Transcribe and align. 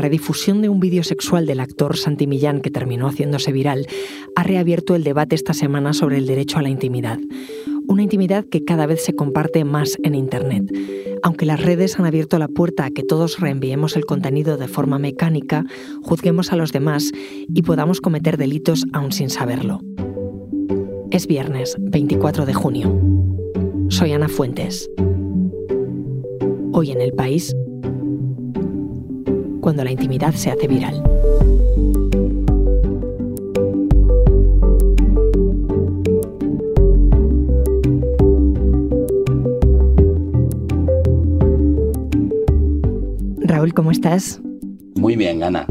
redifusión 0.00 0.62
de 0.62 0.68
un 0.68 0.80
vídeo 0.80 1.04
sexual 1.04 1.46
del 1.46 1.60
actor 1.60 1.96
Santi 1.96 2.26
Millán 2.26 2.60
que 2.60 2.70
terminó 2.70 3.08
haciéndose 3.08 3.52
viral 3.52 3.86
ha 4.34 4.42
reabierto 4.42 4.94
el 4.94 5.04
debate 5.04 5.34
esta 5.34 5.52
semana 5.52 5.92
sobre 5.92 6.16
el 6.16 6.26
derecho 6.26 6.58
a 6.58 6.62
la 6.62 6.68
intimidad. 6.68 7.18
Una 7.86 8.02
intimidad 8.02 8.44
que 8.44 8.64
cada 8.64 8.86
vez 8.86 9.04
se 9.04 9.14
comparte 9.14 9.64
más 9.64 9.98
en 10.02 10.14
Internet. 10.14 10.72
Aunque 11.22 11.44
las 11.44 11.60
redes 11.62 11.98
han 11.98 12.06
abierto 12.06 12.38
la 12.38 12.48
puerta 12.48 12.84
a 12.84 12.90
que 12.90 13.02
todos 13.02 13.40
reenviemos 13.40 13.96
el 13.96 14.06
contenido 14.06 14.56
de 14.56 14.68
forma 14.68 14.98
mecánica, 14.98 15.64
juzguemos 16.02 16.52
a 16.52 16.56
los 16.56 16.72
demás 16.72 17.10
y 17.48 17.62
podamos 17.62 18.00
cometer 18.00 18.36
delitos 18.36 18.86
aún 18.92 19.12
sin 19.12 19.28
saberlo. 19.28 19.80
Es 21.10 21.26
viernes 21.26 21.76
24 21.78 22.46
de 22.46 22.54
junio. 22.54 23.00
Soy 23.88 24.12
Ana 24.12 24.28
Fuentes. 24.28 24.88
Hoy 26.72 26.92
en 26.92 27.00
el 27.00 27.12
país, 27.12 27.54
cuando 29.60 29.84
la 29.84 29.90
intimidad 29.90 30.32
se 30.32 30.50
hace 30.50 30.66
viral. 30.66 31.02
Raúl, 43.42 43.74
¿cómo 43.74 43.90
estás? 43.90 44.40
Muy 44.96 45.16
bien, 45.16 45.42
Ana. 45.42 45.66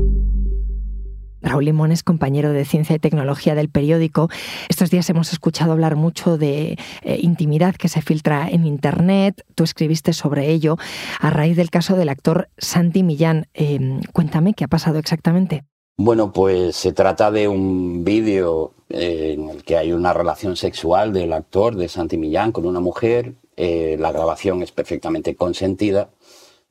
Raúl 1.41 1.65
Limón 1.65 1.91
es 1.91 2.03
compañero 2.03 2.51
de 2.51 2.65
Ciencia 2.65 2.95
y 2.95 2.99
Tecnología 2.99 3.55
del 3.55 3.69
periódico. 3.69 4.29
Estos 4.67 4.89
días 4.89 5.09
hemos 5.09 5.31
escuchado 5.31 5.71
hablar 5.71 5.95
mucho 5.95 6.37
de 6.37 6.77
eh, 7.03 7.19
intimidad 7.21 7.75
que 7.75 7.87
se 7.87 8.01
filtra 8.01 8.49
en 8.49 8.65
Internet. 8.65 9.45
Tú 9.55 9.63
escribiste 9.63 10.13
sobre 10.13 10.49
ello 10.49 10.77
a 11.19 11.29
raíz 11.29 11.55
del 11.55 11.69
caso 11.69 11.95
del 11.95 12.09
actor 12.09 12.49
Santi 12.57 13.03
Millán. 13.03 13.47
Em, 13.53 14.01
cuéntame 14.13 14.53
qué 14.53 14.65
ha 14.65 14.67
pasado 14.67 14.99
exactamente. 14.99 15.63
Bueno, 15.97 16.31
pues 16.31 16.75
se 16.75 16.93
trata 16.93 17.31
de 17.31 17.47
un 17.47 18.03
vídeo 18.03 18.73
eh, 18.89 19.35
en 19.37 19.49
el 19.49 19.63
que 19.63 19.77
hay 19.77 19.91
una 19.91 20.13
relación 20.13 20.55
sexual 20.55 21.13
del 21.13 21.33
actor 21.33 21.75
de 21.75 21.89
Santi 21.89 22.17
Millán 22.17 22.51
con 22.51 22.65
una 22.65 22.79
mujer. 22.79 23.33
Eh, 23.57 23.97
la 23.99 24.11
grabación 24.11 24.61
es 24.61 24.71
perfectamente 24.71 25.35
consentida, 25.35 26.09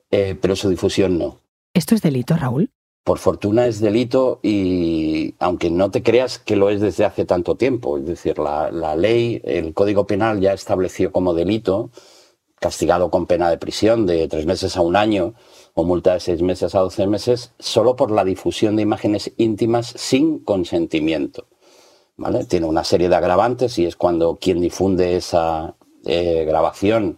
pero 0.09 0.55
su 0.55 0.69
difusión 0.69 1.19
no. 1.19 1.37
¿Esto 1.75 1.93
es 1.93 2.01
delito, 2.01 2.35
Raúl? 2.35 2.71
Por 3.03 3.17
fortuna 3.17 3.65
es 3.65 3.79
delito 3.79 4.39
y 4.43 5.35
aunque 5.39 5.71
no 5.71 5.89
te 5.91 6.03
creas 6.03 6.37
que 6.37 6.55
lo 6.55 6.69
es 6.69 6.81
desde 6.81 7.05
hace 7.05 7.25
tanto 7.25 7.55
tiempo, 7.55 7.97
es 7.97 8.05
decir, 8.05 8.37
la, 8.37 8.95
ley, 8.95 9.41
el 9.43 9.73
Código 9.73 10.05
Penal 10.05 10.39
ya 10.39 10.53
estableció 10.53 11.11
como 11.11 11.33
delito, 11.33 11.89
castigado 12.59 13.09
con 13.09 13.25
pena 13.25 13.49
de 13.49 13.57
prisión 13.57 14.05
de 14.05 14.27
tres 14.27 14.45
meses 14.45 14.75
a 14.77 14.81
un 14.81 14.95
año 14.95 15.33
o 15.73 15.83
multa 15.83 16.13
de 16.13 16.19
seis 16.19 16.41
meses 16.41 16.75
a 16.75 16.81
doce 16.81 17.07
meses, 17.07 17.53
solo 17.57 17.95
por 17.95 18.11
la 18.11 18.25
difusión 18.25 18.75
de 18.75 18.83
imágenes 18.83 19.31
íntimas 19.37 19.93
sin 19.95 20.39
consentimiento. 20.39 21.47
¿vale? 22.17 22.45
Tiene 22.45 22.65
una 22.65 22.83
serie 22.83 23.09
de 23.09 23.15
agravantes 23.15 23.79
y 23.79 23.85
es 23.85 23.95
cuando 23.95 24.35
quien 24.35 24.59
difunde 24.59 25.15
esa 25.15 25.75
eh, 26.05 26.43
grabación 26.45 27.17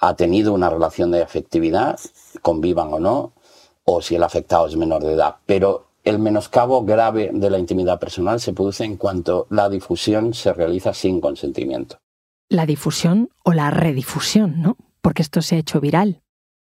ha 0.00 0.16
tenido 0.16 0.52
una 0.52 0.70
relación 0.70 1.10
de 1.10 1.22
afectividad, 1.22 1.98
convivan 2.42 2.92
o 2.92 3.00
no, 3.00 3.32
o 3.90 4.02
si 4.02 4.16
el 4.16 4.22
afectado 4.22 4.66
es 4.66 4.76
menor 4.76 5.02
de 5.02 5.14
edad. 5.14 5.36
Pero 5.46 5.86
el 6.04 6.18
menoscabo 6.18 6.84
grave 6.84 7.30
de 7.32 7.48
la 7.48 7.58
intimidad 7.58 7.98
personal 7.98 8.38
se 8.38 8.52
produce 8.52 8.84
en 8.84 8.96
cuanto 8.96 9.46
la 9.48 9.70
difusión 9.70 10.34
se 10.34 10.52
realiza 10.52 10.92
sin 10.92 11.22
consentimiento. 11.22 11.96
La 12.50 12.66
difusión 12.66 13.30
o 13.44 13.52
la 13.52 13.70
redifusión, 13.70 14.60
¿no? 14.60 14.76
Porque 15.00 15.22
esto 15.22 15.40
se 15.40 15.56
ha 15.56 15.58
hecho 15.58 15.80
viral. 15.80 16.20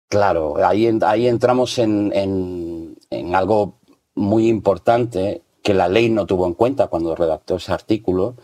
Claro, 0.09 0.57
ahí, 0.65 0.91
ahí 1.03 1.27
entramos 1.27 1.79
en, 1.79 2.11
en 2.15 3.35
algo 3.35 3.79
muy 4.15 4.49
importante 4.49 5.43
que 5.63 5.75
la 5.75 5.89
ley 5.89 6.09
no 6.09 6.25
tuvo 6.25 6.47
en 6.47 6.55
cuenta 6.55 6.89
cuando 6.89 7.15
redactó 7.15 7.57
ese 7.57 7.73
artículo, 7.73 8.37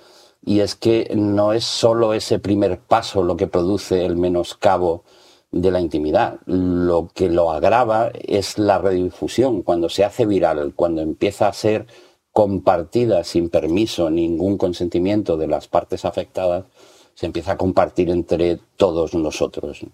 y 0.44 0.60
es 0.60 0.76
que 0.76 1.10
no 1.16 1.53
es 1.53 1.65
solo 1.65 2.12
ese 2.12 2.38
primer 2.38 2.78
paso 2.78 3.22
lo 3.22 3.36
que 3.36 3.47
produce 3.47 4.04
el 4.04 4.16
menoscabo 4.16 5.03
de 5.60 5.70
la 5.70 5.80
intimidad. 5.80 6.40
Lo 6.46 7.08
que 7.14 7.28
lo 7.28 7.50
agrava 7.50 8.10
es 8.14 8.58
la 8.58 8.78
redifusión, 8.78 9.62
cuando 9.62 9.88
se 9.88 10.04
hace 10.04 10.26
viral, 10.26 10.72
cuando 10.74 11.02
empieza 11.02 11.48
a 11.48 11.52
ser 11.52 11.86
compartida 12.32 13.24
sin 13.24 13.48
permiso, 13.48 14.10
ningún 14.10 14.58
consentimiento 14.58 15.36
de 15.36 15.46
las 15.46 15.68
partes 15.68 16.04
afectadas, 16.04 16.66
se 17.14 17.26
empieza 17.26 17.52
a 17.52 17.56
compartir 17.56 18.10
entre 18.10 18.60
todos 18.76 19.14
nosotros. 19.14 19.86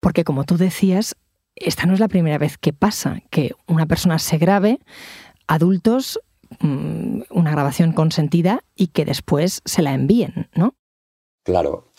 Porque 0.00 0.24
como 0.24 0.44
tú 0.44 0.56
decías, 0.56 1.14
esta 1.56 1.84
no 1.84 1.92
es 1.92 2.00
la 2.00 2.08
primera 2.08 2.38
vez 2.38 2.56
que 2.56 2.72
pasa, 2.72 3.20
que 3.30 3.52
una 3.66 3.86
persona 3.86 4.18
se 4.18 4.38
grabe, 4.38 4.80
adultos, 5.46 6.18
mm, 6.60 7.22
una 7.30 7.50
grabación 7.50 7.92
consentida 7.92 8.64
y 8.74 8.88
que 8.88 9.04
después 9.04 9.60
se 9.66 9.82
la 9.82 9.92
envíen, 9.92 10.48
¿no? 10.54 10.74
Claro. 11.44 11.89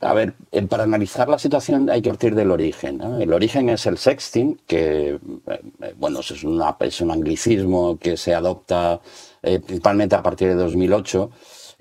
A 0.00 0.14
ver, 0.14 0.34
para 0.68 0.84
analizar 0.84 1.28
la 1.28 1.38
situación 1.38 1.90
hay 1.90 2.00
que 2.00 2.08
partir 2.08 2.34
del 2.34 2.50
origen. 2.50 3.00
El 3.20 3.32
origen 3.32 3.68
es 3.68 3.84
el 3.84 3.98
sexting, 3.98 4.58
que 4.66 5.18
eh, 5.46 5.94
bueno, 5.96 6.20
es, 6.20 7.00
un 7.00 7.10
anglicismo 7.10 7.98
que 7.98 8.16
se 8.16 8.34
adopta 8.34 9.00
eh, 9.42 9.60
principalmente 9.60 10.14
a 10.14 10.22
partir 10.22 10.48
de 10.48 10.54
2008, 10.54 11.30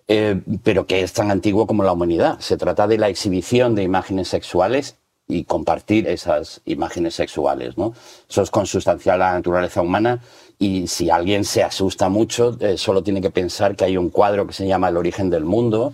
eh, 0.08 0.42
pero 0.64 0.86
que 0.86 1.02
es 1.02 1.14
tan 1.14 1.32
antiguo 1.32 1.66
como 1.68 1.84
la 1.84 1.94
humanidad. 1.94 2.38
Se 2.40 2.58
trata 2.58 2.86
de 2.86 2.98
la 2.98 3.08
exhibición 3.08 3.76
de 3.76 3.84
imágenes 3.84 4.28
sexuales 4.28 4.98
y 5.28 5.46
compartir 5.46 6.08
esas 6.08 6.62
imágenes 6.66 7.16
sexuales. 7.16 7.78
¿no? 7.78 7.94
Eso 8.30 8.42
es 8.42 8.52
consustancial 8.52 9.22
a 9.22 9.32
la 9.32 9.34
naturaleza 9.36 9.82
humana 9.82 10.22
y 10.60 10.88
si 10.88 11.10
alguien 11.10 11.46
se 11.46 11.64
asusta 11.64 12.10
mucho, 12.10 12.58
solo 12.76 13.04
tiene 13.04 13.22
que 13.22 13.32
pensar 13.32 13.76
que 13.76 13.86
hay 13.86 13.98
un 13.98 14.10
cuadro 14.10 14.46
que 14.46 14.54
se 14.54 14.68
llama 14.68 14.90
El 14.90 14.98
origen 14.98 15.30
del 15.30 15.46
mundo, 15.46 15.94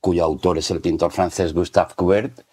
cuyo 0.00 0.24
autor 0.24 0.58
es 0.58 0.70
el 0.70 0.80
pintor 0.80 1.12
francés 1.12 1.54
Gustave 1.54 1.94
Courbet 1.94 2.44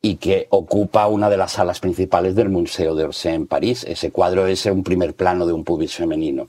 y 0.00 0.16
que 0.16 0.48
ocupa 0.50 1.06
una 1.06 1.30
de 1.30 1.38
las 1.38 1.52
salas 1.52 1.80
principales 1.80 2.34
del 2.34 2.50
Museo 2.50 2.94
de 2.94 3.04
Orsay 3.04 3.34
en 3.34 3.46
París. 3.46 3.84
Ese 3.88 4.10
cuadro 4.10 4.46
es 4.46 4.66
un 4.66 4.82
primer 4.82 5.14
plano 5.14 5.46
de 5.46 5.52
un 5.52 5.64
pubis 5.64 5.94
femenino. 5.94 6.48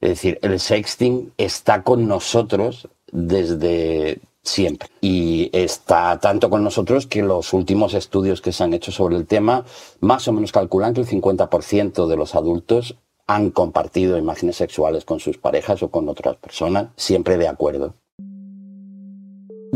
Es 0.00 0.10
decir, 0.10 0.38
el 0.42 0.60
sexting 0.60 1.32
está 1.36 1.82
con 1.82 2.06
nosotros 2.06 2.88
desde 3.10 4.20
siempre. 4.42 4.88
Y 5.00 5.50
está 5.52 6.18
tanto 6.20 6.50
con 6.50 6.62
nosotros 6.62 7.06
que 7.06 7.22
los 7.22 7.52
últimos 7.52 7.94
estudios 7.94 8.40
que 8.40 8.52
se 8.52 8.64
han 8.64 8.74
hecho 8.74 8.92
sobre 8.92 9.16
el 9.16 9.26
tema 9.26 9.64
más 10.00 10.26
o 10.28 10.32
menos 10.32 10.52
calculan 10.52 10.94
que 10.94 11.00
el 11.00 11.06
50% 11.06 12.06
de 12.06 12.16
los 12.16 12.34
adultos 12.34 12.96
han 13.26 13.50
compartido 13.50 14.18
imágenes 14.18 14.56
sexuales 14.56 15.04
con 15.04 15.20
sus 15.20 15.38
parejas 15.38 15.82
o 15.82 15.90
con 15.90 16.08
otras 16.08 16.36
personas, 16.36 16.88
siempre 16.96 17.36
de 17.36 17.48
acuerdo. 17.48 17.94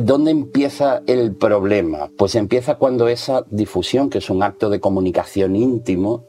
¿Dónde 0.06 0.30
empieza 0.30 1.02
el 1.08 1.34
problema? 1.34 2.12
Pues 2.16 2.36
empieza 2.36 2.76
cuando 2.76 3.08
esa 3.08 3.44
difusión, 3.50 4.08
que 4.08 4.18
es 4.18 4.30
un 4.30 4.44
acto 4.44 4.70
de 4.70 4.78
comunicación 4.78 5.56
íntimo, 5.56 6.26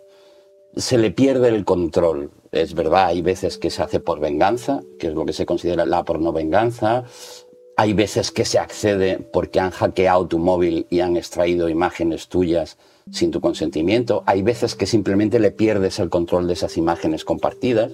se 0.75 0.97
le 0.97 1.11
pierde 1.11 1.49
el 1.49 1.63
control. 1.63 2.31
Es 2.51 2.73
verdad, 2.73 3.05
hay 3.05 3.21
veces 3.21 3.59
que 3.59 3.69
se 3.69 3.83
hace 3.83 3.99
por 3.99 4.19
venganza, 4.19 4.81
que 4.97 5.09
es 5.09 5.13
lo 5.13 5.27
que 5.27 5.33
se 5.33 5.45
considera 5.45 5.85
la 5.85 6.03
pornovenganza. 6.05 7.03
Hay 7.75 7.93
veces 7.93 8.31
que 8.31 8.45
se 8.45 8.57
accede 8.57 9.19
porque 9.31 9.59
han 9.59 9.69
hackeado 9.69 10.27
tu 10.27 10.39
móvil 10.39 10.87
y 10.89 11.01
han 11.01 11.15
extraído 11.15 11.69
imágenes 11.69 12.29
tuyas 12.29 12.79
sin 13.11 13.29
tu 13.29 13.41
consentimiento. 13.41 14.23
Hay 14.25 14.41
veces 14.41 14.73
que 14.73 14.87
simplemente 14.87 15.39
le 15.39 15.51
pierdes 15.51 15.99
el 15.99 16.09
control 16.09 16.47
de 16.47 16.53
esas 16.53 16.77
imágenes 16.77 17.23
compartidas 17.23 17.91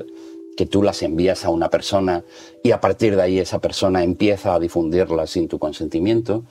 que 0.55 0.65
tú 0.65 0.83
las 0.83 1.01
envías 1.03 1.45
a 1.45 1.49
una 1.49 1.69
persona 1.69 2.23
y 2.63 2.71
a 2.71 2.79
partir 2.79 3.15
de 3.15 3.21
ahí 3.21 3.39
esa 3.39 3.59
persona 3.59 4.03
empieza 4.03 4.53
a 4.53 4.59
difundirlas 4.59 5.31
sin 5.31 5.47
tu 5.47 5.59
consentimiento. 5.59 6.45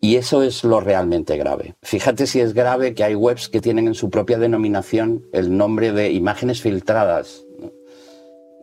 Y 0.00 0.16
eso 0.16 0.42
es 0.42 0.64
lo 0.64 0.80
realmente 0.80 1.36
grave. 1.36 1.76
Fíjate 1.82 2.26
si 2.26 2.40
es 2.40 2.54
grave 2.54 2.92
que 2.92 3.04
hay 3.04 3.14
webs 3.14 3.48
que 3.48 3.60
tienen 3.60 3.86
en 3.86 3.94
su 3.94 4.10
propia 4.10 4.36
denominación 4.36 5.24
el 5.32 5.56
nombre 5.56 5.92
de 5.92 6.10
imágenes 6.10 6.60
filtradas. 6.60 7.44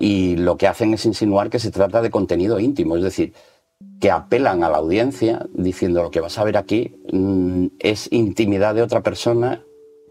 Y 0.01 0.35
lo 0.35 0.57
que 0.57 0.67
hacen 0.67 0.93
es 0.93 1.05
insinuar 1.05 1.49
que 1.49 1.59
se 1.59 1.71
trata 1.71 2.01
de 2.01 2.09
contenido 2.09 2.59
íntimo, 2.59 2.97
es 2.97 3.03
decir, 3.03 3.33
que 4.01 4.11
apelan 4.11 4.63
a 4.63 4.69
la 4.69 4.77
audiencia 4.77 5.45
diciendo 5.53 6.03
lo 6.03 6.11
que 6.11 6.19
vas 6.19 6.37
a 6.37 6.43
ver 6.43 6.57
aquí 6.57 6.95
mm, 7.11 7.67
es 7.79 8.11
intimidad 8.11 8.75
de 8.75 8.81
otra 8.81 9.01
persona 9.01 9.63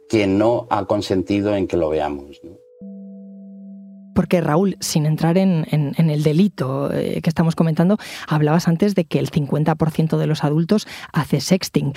que 0.08 0.26
no 0.26 0.66
ha 0.70 0.86
consentido 0.86 1.54
en 1.54 1.66
que 1.66 1.76
lo 1.76 1.90
veamos. 1.90 2.40
Porque 4.18 4.40
Raúl, 4.40 4.76
sin 4.80 5.06
entrar 5.06 5.38
en, 5.38 5.64
el 5.96 6.22
delito 6.24 6.92
eh, 6.92 7.20
que 7.22 7.30
estamos 7.30 7.54
comentando, 7.54 7.98
hablabas 8.26 8.66
antes 8.66 8.96
de 8.96 9.04
que 9.04 9.20
el 9.20 9.30
50% 9.30 10.16
de 10.16 10.26
los 10.26 10.42
adultos 10.42 10.88
hace 11.12 11.40
sexting. 11.40 11.92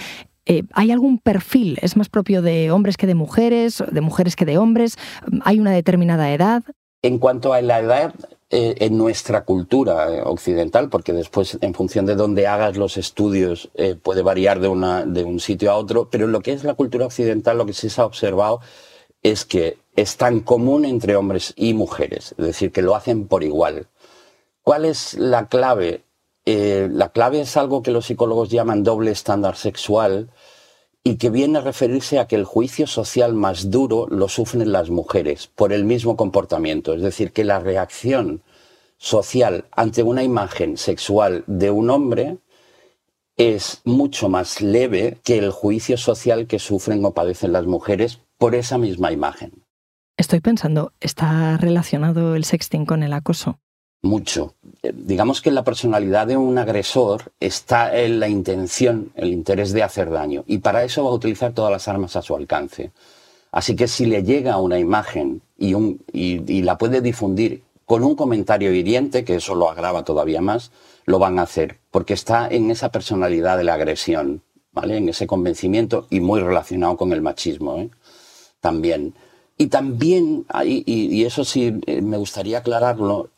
Eh, 0.45 0.62
¿Hay 0.73 0.91
algún 0.91 1.18
perfil? 1.18 1.79
¿Es 1.81 1.97
más 1.97 2.09
propio 2.09 2.44
de 2.44 2.69
hombres 2.69 2.95
que 2.95 3.07
de 3.07 3.15
mujeres, 3.15 3.83
de 3.91 4.01
mujeres 4.01 4.35
que 4.35 4.45
de 4.45 4.59
hombres? 4.59 5.00
¿Hay 5.44 5.59
una 5.59 5.71
determinada 5.71 6.31
edad? 6.31 6.62
En 7.01 7.18
cuanto 7.18 7.53
a 7.53 7.62
la 7.63 7.79
edad, 7.79 8.13
eh, 8.51 8.75
en 8.77 9.00
nuestra 9.00 9.44
cultura 9.44 10.06
occidental, 10.25 10.89
porque 10.89 11.13
después 11.13 11.57
en 11.59 11.73
función 11.73 12.06
de 12.06 12.13
dónde 12.13 12.45
hagas 12.45 12.77
los 12.77 12.97
estudios 12.97 13.71
puede 14.03 14.21
variar 14.21 14.59
de, 14.59 14.68
un 14.68 15.39
sitio 15.39 15.71
a 15.71 15.75
otro, 15.75 16.07
pero 16.12 16.25
en 16.25 16.33
lo 16.33 16.41
que 16.41 16.53
es 16.53 16.63
la 16.63 16.75
cultura 16.75 17.07
occidental 17.07 17.57
lo 17.57 17.65
que 17.65 17.73
se 17.73 18.00
ha 18.00 18.06
observado 18.06 18.59
es 19.23 19.45
que 19.45 19.77
es 19.95 20.18
tan 20.18 20.39
común 20.39 20.85
entre 20.85 21.15
hombres 21.15 21.53
y 21.56 21.73
mujeres, 21.73 22.33
es 22.38 22.45
decir, 22.45 22.71
que 22.71 22.81
lo 22.81 22.95
hacen 22.95 23.27
por 23.27 23.44
igual. 23.44 23.88
¿Cuál 24.63 24.85
es 24.85 25.15
la 25.15 25.47
clave? 25.47 26.03
Eh, 26.45 26.88
la 26.91 27.09
clave 27.09 27.41
es 27.41 27.57
algo 27.57 27.83
que 27.83 27.91
los 27.91 28.06
psicólogos 28.06 28.50
llaman 28.50 28.83
doble 28.83 29.12
estándar 29.12 29.56
sexual 29.57 30.29
y 31.03 31.18
que 31.18 31.29
viene 31.29 31.59
a 31.59 31.62
referirse 31.62 32.19
a 32.19 32.27
que 32.27 32.35
el 32.35 32.45
juicio 32.45 32.88
social 32.88 33.33
más 33.33 33.71
duro 33.71 34.07
lo 34.09 34.27
sufren 34.27 34.71
las 34.71 34.89
mujeres 34.89 35.47
por 35.47 35.73
el 35.73 35.83
mismo 35.83 36.15
comportamiento. 36.15 36.94
Es 36.94 37.01
decir, 37.01 37.31
que 37.31 37.44
la 37.44 37.59
reacción 37.59 38.44
social 38.97 39.65
ante 39.71 40.03
una 40.03 40.23
imagen 40.23 40.77
sexual 40.77 41.44
de 41.47 41.71
un 41.71 41.89
hombre 41.89 42.38
es 43.35 43.81
mucho 43.83 44.29
más 44.29 44.62
leve 44.62 45.19
que 45.23 45.39
el 45.39 45.50
juicio 45.50 45.97
social 45.97 46.45
que 46.45 46.59
sufren 46.59 47.03
o 47.03 47.13
padecen 47.13 47.51
las 47.51 47.65
mujeres 47.65 48.19
por 48.42 48.56
esa 48.56 48.80
misma 48.80 49.12
imagen. 49.12 49.52
Estoy 50.18 50.40
pensando, 50.40 50.94
¿está 51.00 51.58
relacionado 51.58 52.36
el 52.36 52.44
sexting 52.44 52.88
con 52.88 53.04
el 53.04 53.14
acoso? 53.14 53.60
Mucho. 54.02 54.56
Eh, 54.82 54.92
digamos 54.96 55.44
que 55.44 55.52
la 55.52 55.64
personalidad 55.64 56.26
de 56.26 56.38
un 56.38 56.58
agresor 56.58 57.34
está 57.40 57.96
en 57.96 58.20
la 58.20 58.28
intención, 58.28 59.12
el 59.14 59.32
interés 59.32 59.74
de 59.74 59.84
hacer 59.84 60.10
daño, 60.10 60.44
y 60.48 60.58
para 60.58 60.84
eso 60.84 61.04
va 61.04 61.12
a 61.12 61.14
utilizar 61.14 61.54
todas 61.54 61.72
las 61.72 61.88
armas 61.88 62.16
a 62.16 62.24
su 62.24 62.36
alcance. 62.36 62.90
Así 63.52 63.76
que 63.76 63.88
si 63.88 64.08
le 64.08 64.24
llega 64.24 64.58
una 64.58 64.80
imagen 64.80 65.44
y, 65.60 65.76
y 66.12 66.62
la 66.64 66.80
puede 66.80 67.02
difundir 67.02 67.62
con 67.86 68.04
un 68.04 68.16
comentario 68.16 68.74
hiriente, 68.74 69.24
que 69.24 69.36
eso 69.36 69.54
lo 69.54 69.70
agrava 69.70 70.04
todavía 70.04 70.42
más, 70.42 70.72
lo 71.06 71.20
van 71.20 71.38
a 71.38 71.44
hacer, 71.44 71.78
porque 71.92 72.16
está 72.16 72.48
en 72.48 72.72
esa 72.72 72.90
personalidad 72.90 73.56
de 73.60 73.66
la 73.66 73.76
agresión, 73.76 74.42
¿vale? 74.72 74.98
En 74.98 75.10
ese 75.10 75.28
convencimiento 75.28 76.08
y 76.10 76.22
muy 76.22 76.40
relacionado 76.40 76.98
con 76.98 77.14
el 77.14 77.22
machismo, 77.22 77.78
¿eh? 77.78 77.92
También. 78.62 79.13
Y 79.58 79.68
también, 79.68 80.46
y, 80.63 81.24
eso 81.24 81.44
sí 81.44 81.80
eh, 81.86 82.02
me 82.02 82.18
gustaría 82.18 82.60
aclararlo, 82.60 83.30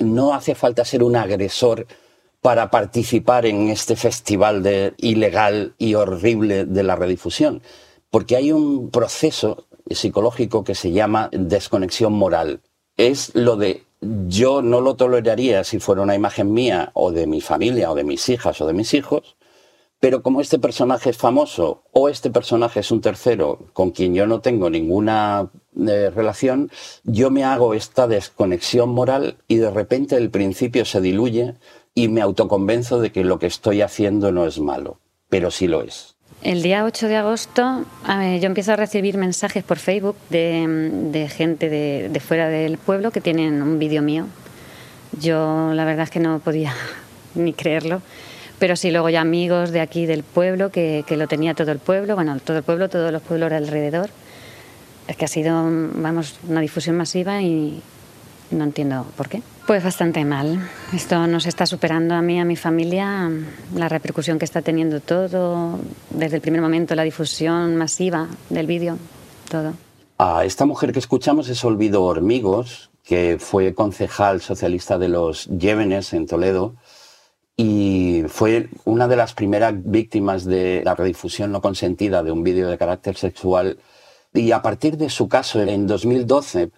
no 0.00 0.34
hace 0.34 0.54
falta 0.54 0.84
ser 0.84 1.02
un 1.02 1.16
agresor 1.16 1.86
para 2.40 2.70
participar 2.70 3.46
en 3.46 3.68
este 3.68 3.96
festival 3.96 4.94
ilegal 4.98 5.74
y 5.78 5.94
horrible 5.94 6.64
de 6.64 6.82
la 6.82 6.96
redifusión, 6.96 7.62
porque 8.10 8.36
hay 8.36 8.50
un 8.50 8.90
proceso 8.90 9.66
psicológico 9.88 10.64
que 10.64 10.74
se 10.74 10.90
llama 10.90 11.28
desconexión 11.32 12.12
moral. 12.12 12.60
Es 12.96 13.34
lo 13.34 13.56
de 13.56 13.84
yo 14.00 14.62
no 14.62 14.80
lo 14.80 14.96
toleraría 14.96 15.64
si 15.64 15.78
fuera 15.78 16.02
una 16.02 16.14
imagen 16.14 16.52
mía 16.52 16.90
o 16.94 17.12
de 17.12 17.26
mi 17.26 17.40
familia 17.40 17.90
o 17.90 17.94
de 17.94 18.04
mis 18.04 18.28
hijas 18.28 18.60
o 18.60 18.66
de 18.66 18.72
mis 18.72 18.94
hijos, 18.94 19.36
pero 20.00 20.22
como 20.22 20.40
este 20.40 20.58
personaje 20.58 21.10
es 21.10 21.16
famoso 21.18 21.84
o 21.92 22.08
este 22.08 22.30
personaje 22.30 22.80
es 22.80 22.90
un 22.90 23.02
tercero 23.02 23.66
con 23.74 23.90
quien 23.90 24.14
yo 24.14 24.26
no 24.26 24.40
tengo 24.40 24.70
ninguna 24.70 25.50
eh, 25.76 26.10
relación, 26.10 26.70
yo 27.04 27.30
me 27.30 27.44
hago 27.44 27.74
esta 27.74 28.08
desconexión 28.08 28.88
moral 28.88 29.36
y 29.46 29.56
de 29.56 29.70
repente 29.70 30.16
el 30.16 30.30
principio 30.30 30.84
se 30.86 31.00
diluye 31.00 31.54
y 31.94 32.08
me 32.08 32.22
autoconvenzo 32.22 33.00
de 33.00 33.12
que 33.12 33.24
lo 33.24 33.38
que 33.38 33.46
estoy 33.46 33.82
haciendo 33.82 34.32
no 34.32 34.46
es 34.46 34.58
malo, 34.58 34.98
pero 35.28 35.50
sí 35.50 35.66
lo 35.66 35.82
es. 35.82 36.16
El 36.42 36.62
día 36.62 36.86
8 36.86 37.08
de 37.08 37.16
agosto 37.16 37.84
yo 38.06 38.46
empiezo 38.46 38.72
a 38.72 38.76
recibir 38.76 39.18
mensajes 39.18 39.62
por 39.62 39.78
Facebook 39.78 40.16
de, 40.30 41.30
gente 41.30 41.68
de, 41.68 42.20
fuera 42.20 42.48
del 42.48 42.78
pueblo 42.78 43.10
que 43.10 43.20
tienen 43.20 43.60
un 43.60 43.78
vídeo 43.78 44.00
mío. 44.00 44.26
Yo 45.20 45.72
la 45.74 45.84
verdad 45.84 46.04
es 46.04 46.10
que 46.10 46.20
no 46.20 46.38
podía 46.38 46.72
ni 47.34 47.52
creerlo, 47.52 48.00
pero 48.60 48.76
sí 48.76 48.92
luego 48.92 49.08
ya 49.08 49.22
amigos 49.22 49.72
de 49.72 49.80
aquí 49.80 50.06
del 50.06 50.22
pueblo, 50.22 50.70
que, 50.70 51.02
que 51.08 51.16
lo 51.16 51.26
tenía 51.26 51.54
todo 51.54 51.72
el 51.72 51.80
pueblo, 51.80 52.14
bueno, 52.14 52.38
todo 52.38 52.58
el 52.58 52.62
pueblo, 52.62 52.88
todos 52.88 53.10
los 53.10 53.22
pueblos 53.22 53.50
alrededor. 53.50 54.10
Es 55.08 55.16
que 55.16 55.24
ha 55.24 55.28
sido, 55.28 55.54
vamos, 55.94 56.38
una 56.46 56.60
difusión 56.60 56.96
masiva 56.96 57.42
y, 57.42 57.82
no 58.50 58.64
entiendo 58.64 59.06
por 59.16 59.28
qué. 59.28 59.42
Pues 59.66 59.82
bastante 59.82 60.24
mal. 60.24 60.68
Esto 60.92 61.26
nos 61.26 61.46
está 61.46 61.66
superando 61.66 62.14
a 62.14 62.22
mí, 62.22 62.40
a 62.40 62.44
mi 62.44 62.56
familia, 62.56 63.30
la 63.74 63.88
repercusión 63.88 64.38
que 64.38 64.44
está 64.44 64.62
teniendo 64.62 65.00
todo, 65.00 65.78
desde 66.10 66.36
el 66.36 66.42
primer 66.42 66.60
momento 66.60 66.94
la 66.94 67.02
difusión 67.02 67.76
masiva 67.76 68.28
del 68.50 68.66
vídeo, 68.66 68.98
todo. 69.48 69.74
A 70.18 70.44
esta 70.44 70.66
mujer 70.66 70.92
que 70.92 70.98
escuchamos 70.98 71.48
es 71.48 71.64
Olvido 71.64 72.02
Hormigos, 72.02 72.90
que 73.04 73.38
fue 73.40 73.74
concejal 73.74 74.40
socialista 74.40 74.98
de 74.98 75.08
los 75.08 75.46
Llévenes 75.46 76.12
en 76.12 76.26
Toledo 76.26 76.74
y 77.62 78.24
fue 78.26 78.70
una 78.86 79.06
de 79.06 79.16
las 79.16 79.34
primeras 79.34 79.74
víctimas 79.76 80.46
de 80.46 80.80
la 80.82 80.94
redifusión 80.94 81.52
no 81.52 81.60
consentida 81.60 82.22
de 82.22 82.32
un 82.32 82.42
vídeo 82.42 82.70
de 82.70 82.78
carácter 82.78 83.16
sexual. 83.18 83.78
Y 84.32 84.52
a 84.52 84.62
partir 84.62 84.96
de 84.96 85.10
su 85.10 85.28
caso, 85.28 85.60
en 85.60 85.86
2012, 85.86 86.70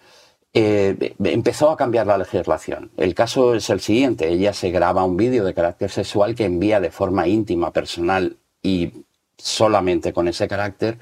eh, 0.54 1.14
empezó 1.22 1.70
a 1.70 1.76
cambiar 1.76 2.08
la 2.08 2.18
legislación. 2.18 2.90
El 2.96 3.14
caso 3.14 3.54
es 3.54 3.70
el 3.70 3.78
siguiente, 3.78 4.28
ella 4.28 4.52
se 4.52 4.72
graba 4.72 5.04
un 5.04 5.16
vídeo 5.16 5.44
de 5.44 5.54
carácter 5.54 5.88
sexual 5.88 6.34
que 6.34 6.46
envía 6.46 6.80
de 6.80 6.90
forma 6.90 7.28
íntima, 7.28 7.72
personal 7.72 8.38
y 8.60 9.04
solamente 9.38 10.12
con 10.12 10.26
ese 10.26 10.48
carácter 10.48 10.98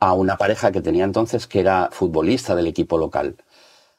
a 0.00 0.14
una 0.14 0.36
pareja 0.36 0.72
que 0.72 0.82
tenía 0.82 1.04
entonces 1.04 1.46
que 1.46 1.60
era 1.60 1.90
futbolista 1.92 2.56
del 2.56 2.66
equipo 2.66 2.98
local. 2.98 3.36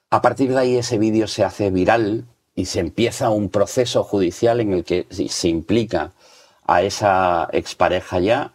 A 0.09 0.21
partir 0.21 0.49
de 0.49 0.59
ahí 0.59 0.75
ese 0.75 0.97
vídeo 0.97 1.29
se 1.29 1.45
hace 1.45 1.71
viral 1.71 2.25
y 2.55 2.65
se 2.65 2.79
empieza 2.79 3.29
un 3.29 3.49
proceso 3.49 4.03
judicial 4.03 4.59
en 4.59 4.73
el 4.73 4.83
que 4.83 5.07
se 5.09 5.47
implica 5.47 6.11
a 6.65 6.81
esa 6.83 7.49
expareja 7.51 8.19
ya 8.19 8.53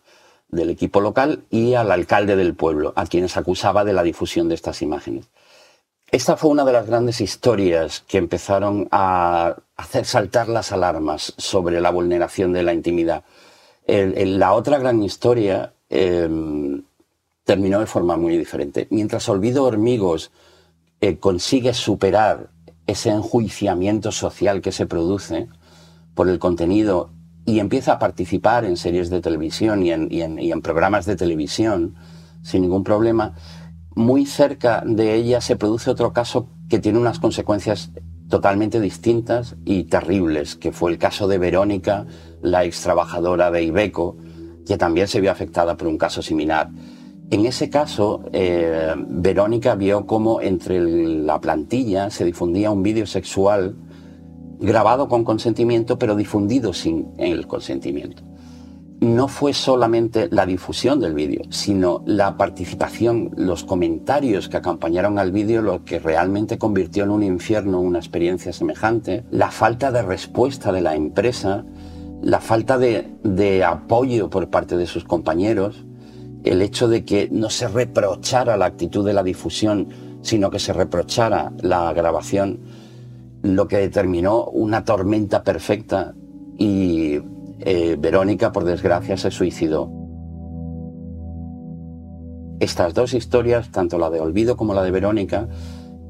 del 0.48 0.70
equipo 0.70 1.00
local 1.00 1.44
y 1.50 1.74
al 1.74 1.90
alcalde 1.90 2.36
del 2.36 2.54
pueblo, 2.54 2.92
a 2.96 3.06
quienes 3.06 3.36
acusaba 3.36 3.84
de 3.84 3.92
la 3.92 4.02
difusión 4.02 4.48
de 4.48 4.54
estas 4.54 4.82
imágenes. 4.82 5.26
Esta 6.10 6.38
fue 6.38 6.50
una 6.50 6.64
de 6.64 6.72
las 6.72 6.86
grandes 6.86 7.20
historias 7.20 8.02
que 8.08 8.16
empezaron 8.16 8.88
a 8.90 9.56
hacer 9.76 10.06
saltar 10.06 10.48
las 10.48 10.72
alarmas 10.72 11.34
sobre 11.36 11.82
la 11.82 11.90
vulneración 11.90 12.52
de 12.52 12.62
la 12.62 12.72
intimidad. 12.72 13.24
la 13.86 14.52
otra 14.54 14.78
gran 14.78 15.02
historia 15.02 15.74
em, 15.90 16.82
terminó 17.44 17.80
de 17.80 17.86
forma 17.86 18.16
muy 18.16 18.38
diferente. 18.38 18.86
Mientras 18.90 19.28
Olvido 19.28 19.64
Hormigos 19.64 20.30
eh, 21.00 21.18
consigue 21.18 21.74
superar 21.74 22.48
ese 22.88 23.10
enjuiciamiento 23.10 24.10
social 24.10 24.60
que 24.60 24.72
se 24.72 24.86
produce 24.86 25.46
por 26.14 26.28
el 26.28 26.40
contenido 26.40 27.10
y 27.46 27.60
empieza 27.60 27.92
a 27.92 27.98
participar 28.00 28.64
en 28.64 28.76
series 28.76 29.08
de 29.10 29.20
televisión 29.20 29.84
y 29.84 29.92
en 29.92 30.62
programas 30.62 31.06
de 31.06 31.14
televisión 31.14 31.94
sin 32.42 32.62
ningún 32.62 32.84
problema, 32.84 33.34
muy 33.94 34.26
cerca 34.26 34.82
de 34.86 35.14
ella 35.14 35.40
se 35.40 35.56
produce 35.56 35.90
otro 35.90 36.12
caso 36.12 36.48
que 36.68 36.78
tiene 36.78 36.98
unas 36.98 37.18
consecuencias 37.18 37.90
totalmente 38.28 38.80
distintas 38.80 39.56
y 39.64 39.84
terribles, 39.84 40.54
que 40.54 40.72
fue 40.72 40.90
el 40.90 40.98
caso 40.98 41.28
de 41.28 41.38
Verónica, 41.38 42.06
la 42.42 42.64
ex 42.64 42.82
trabajadora 42.82 43.50
de 43.50 43.62
Ibeco, 43.64 44.16
que 44.66 44.76
también 44.76 45.08
se 45.08 45.20
vio 45.20 45.30
afectada 45.30 45.76
por 45.76 45.88
un 45.88 45.98
caso 45.98 46.22
similar. 46.22 46.70
En 47.30 47.44
ese 47.44 47.68
caso, 47.68 48.24
eh, 48.32 48.94
Verónica 48.96 49.74
vio 49.74 50.06
cómo 50.06 50.40
entre 50.40 50.80
la 50.80 51.40
plantilla 51.40 52.10
se 52.10 52.24
difundía 52.24 52.70
un 52.70 52.82
vídeo 52.82 53.06
sexual 53.06 53.76
grabado 54.60 55.08
con 55.08 55.24
consentimiento, 55.24 55.98
pero 55.98 56.16
difundido 56.16 56.72
sin 56.72 57.08
el 57.18 57.46
consentimiento. 57.46 58.22
No 59.00 59.28
fue 59.28 59.52
solamente 59.52 60.28
la 60.32 60.44
difusión 60.44 60.98
del 60.98 61.14
vídeo, 61.14 61.42
sino 61.50 62.02
la 62.06 62.36
participación, 62.36 63.30
los 63.36 63.62
comentarios 63.62 64.48
que 64.48 64.56
acompañaron 64.56 65.20
al 65.20 65.30
vídeo, 65.30 65.62
lo 65.62 65.84
que 65.84 66.00
realmente 66.00 66.58
convirtió 66.58 67.04
en 67.04 67.10
un 67.10 67.22
infierno 67.22 67.80
una 67.80 68.00
experiencia 68.00 68.52
semejante, 68.52 69.24
la 69.30 69.52
falta 69.52 69.92
de 69.92 70.02
respuesta 70.02 70.72
de 70.72 70.80
la 70.80 70.96
empresa, 70.96 71.64
la 72.22 72.40
falta 72.40 72.78
de, 72.78 73.64
apoyo 73.64 74.30
por 74.30 74.48
parte 74.50 74.76
de 74.76 74.86
sus 74.86 75.04
compañeros, 75.04 75.84
el 76.48 76.62
hecho 76.62 76.88
de 76.88 77.04
que 77.04 77.28
no 77.30 77.50
se 77.50 77.68
reprochara 77.68 78.56
la 78.56 78.66
actitud 78.66 79.04
de 79.04 79.12
la 79.12 79.22
difusión, 79.22 79.88
sino 80.22 80.50
que 80.50 80.58
se 80.58 80.72
reprochara 80.72 81.52
la 81.60 81.92
grabación, 81.92 82.60
lo 83.42 83.68
que 83.68 83.76
determinó 83.78 84.44
una 84.46 84.84
tormenta 84.84 85.42
perfecta 85.42 86.14
y 86.56 87.20
eh, 87.60 87.96
Verónica, 87.98 88.50
por 88.50 88.64
desgracia, 88.64 89.16
se 89.16 89.30
suicidó. 89.30 89.90
Estas 92.60 92.94
dos 92.94 93.14
historias, 93.14 93.70
tanto 93.70 93.98
la 93.98 94.10
de 94.10 94.20
Olvido 94.20 94.56
como 94.56 94.74
la 94.74 94.82
de 94.82 94.90
Verónica, 94.90 95.48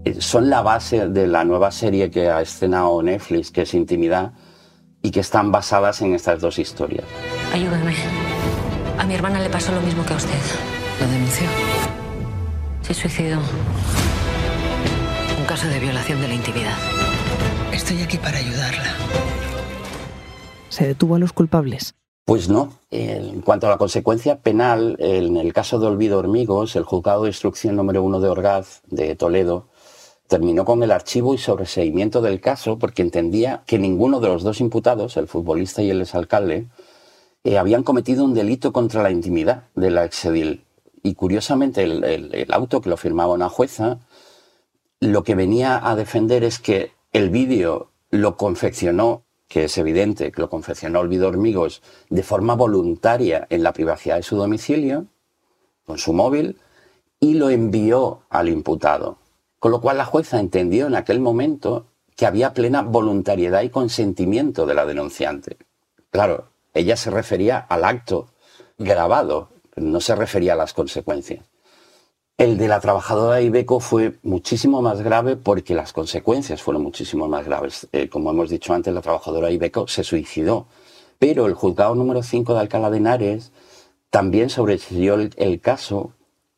eh, 0.04 0.20
son 0.20 0.48
la 0.48 0.62
base 0.62 1.08
de 1.08 1.26
la 1.26 1.44
nueva 1.44 1.70
serie 1.70 2.10
que 2.10 2.30
ha 2.30 2.40
estrenado 2.40 3.02
Netflix, 3.02 3.50
que 3.50 3.62
es 3.62 3.74
Intimidad, 3.74 4.32
y 5.02 5.10
que 5.10 5.20
están 5.20 5.52
basadas 5.52 6.00
en 6.00 6.14
estas 6.14 6.40
dos 6.40 6.58
historias. 6.58 7.04
Ayúdame. 7.52 8.27
A 8.98 9.06
mi 9.06 9.14
hermana 9.14 9.40
le 9.40 9.48
pasó 9.48 9.72
lo 9.72 9.80
mismo 9.80 10.04
que 10.04 10.12
a 10.12 10.16
usted. 10.16 10.40
¿La 11.00 11.06
denunció? 11.06 11.46
Se 12.82 12.94
suicidó. 12.94 13.38
Un 15.38 15.44
caso 15.46 15.68
de 15.68 15.78
violación 15.78 16.20
de 16.20 16.28
la 16.28 16.34
intimidad. 16.34 16.76
Estoy 17.72 18.02
aquí 18.02 18.18
para 18.18 18.38
ayudarla 18.38 18.94
se 20.78 20.86
detuvo 20.86 21.16
a 21.16 21.18
los 21.18 21.32
culpables. 21.32 21.96
Pues 22.24 22.48
no. 22.48 22.74
En 22.92 23.40
cuanto 23.40 23.66
a 23.66 23.70
la 23.70 23.78
consecuencia 23.78 24.38
penal, 24.38 24.94
en 25.00 25.36
el 25.36 25.52
caso 25.52 25.80
de 25.80 25.88
Olvido 25.88 26.18
Hormigos, 26.18 26.76
el 26.76 26.84
juzgado 26.84 27.24
de 27.24 27.30
instrucción 27.30 27.74
número 27.74 28.00
uno 28.00 28.20
de 28.20 28.28
Orgaz 28.28 28.82
de 28.86 29.16
Toledo 29.16 29.66
terminó 30.28 30.64
con 30.64 30.82
el 30.84 30.92
archivo 30.92 31.34
y 31.34 31.38
sobreseimiento 31.38 32.20
del 32.20 32.40
caso 32.40 32.78
porque 32.78 33.02
entendía 33.02 33.64
que 33.66 33.80
ninguno 33.80 34.20
de 34.20 34.28
los 34.28 34.44
dos 34.44 34.60
imputados, 34.60 35.16
el 35.16 35.26
futbolista 35.26 35.82
y 35.82 35.90
el 35.90 36.02
exalcalde, 36.02 36.66
eh, 37.44 37.58
habían 37.58 37.82
cometido 37.82 38.24
un 38.24 38.34
delito 38.34 38.72
contra 38.72 39.02
la 39.02 39.10
intimidad 39.10 39.64
de 39.74 39.90
la 39.90 40.04
exedil. 40.04 40.64
Y 41.02 41.14
curiosamente 41.14 41.82
el, 41.84 42.04
el 42.04 42.52
auto 42.52 42.80
que 42.80 42.90
lo 42.90 42.96
firmaba 42.96 43.34
una 43.34 43.48
jueza 43.48 44.00
lo 45.00 45.22
que 45.22 45.34
venía 45.34 45.88
a 45.88 45.94
defender 45.94 46.42
es 46.42 46.58
que 46.58 46.92
el 47.12 47.30
vídeo 47.30 47.90
lo 48.10 48.36
confeccionó, 48.36 49.22
que 49.46 49.64
es 49.64 49.78
evidente 49.78 50.32
que 50.32 50.40
lo 50.40 50.50
confeccionó 50.50 51.00
Olvido 51.00 51.28
Hormigos 51.28 51.82
de 52.10 52.22
forma 52.22 52.54
voluntaria 52.54 53.46
en 53.50 53.62
la 53.62 53.72
privacidad 53.72 54.16
de 54.16 54.22
su 54.22 54.36
domicilio, 54.36 55.06
con 55.86 55.98
su 55.98 56.12
móvil, 56.12 56.58
y 57.20 57.34
lo 57.34 57.50
envió 57.50 58.22
al 58.28 58.48
imputado. 58.48 59.18
Con 59.58 59.70
lo 59.70 59.80
cual 59.80 59.98
la 59.98 60.04
jueza 60.04 60.40
entendió 60.40 60.86
en 60.86 60.94
aquel 60.94 61.20
momento 61.20 61.86
que 62.16 62.26
había 62.26 62.52
plena 62.52 62.82
voluntariedad 62.82 63.62
y 63.62 63.70
consentimiento 63.70 64.66
de 64.66 64.74
la 64.74 64.84
denunciante. 64.84 65.56
Claro, 66.10 66.48
ella 66.78 66.96
se 66.96 67.10
refería 67.10 67.58
al 67.58 67.84
acto 67.84 68.28
grabado, 68.78 69.50
no 69.76 70.00
se 70.00 70.14
refería 70.14 70.54
a 70.54 70.56
las 70.56 70.72
consecuencias. 70.72 71.44
El 72.38 72.56
de 72.56 72.68
la 72.68 72.78
trabajadora 72.78 73.40
Ibeco 73.40 73.80
fue 73.80 74.18
muchísimo 74.22 74.80
más 74.80 75.02
grave 75.02 75.34
porque 75.34 75.74
las 75.74 75.92
consecuencias 75.92 76.62
fueron 76.62 76.84
muchísimo 76.84 77.26
más 77.26 77.44
graves. 77.44 77.88
Eh, 77.90 78.08
como 78.08 78.30
hemos 78.30 78.48
dicho 78.48 78.72
antes, 78.72 78.94
la 78.94 79.00
trabajadora 79.00 79.50
Ibeco 79.50 79.88
se 79.88 80.04
suicidó. 80.04 80.68
Pero 81.18 81.46
el 81.46 81.54
juzgado 81.54 81.96
número 81.96 82.22
5 82.22 82.54
de 82.54 82.60
Alcalá 82.60 82.90
de 82.90 82.98
Henares 82.98 83.50
también 84.10 84.50
sobreseguió 84.50 85.16
el, 85.16 85.60
caso 85.60 86.12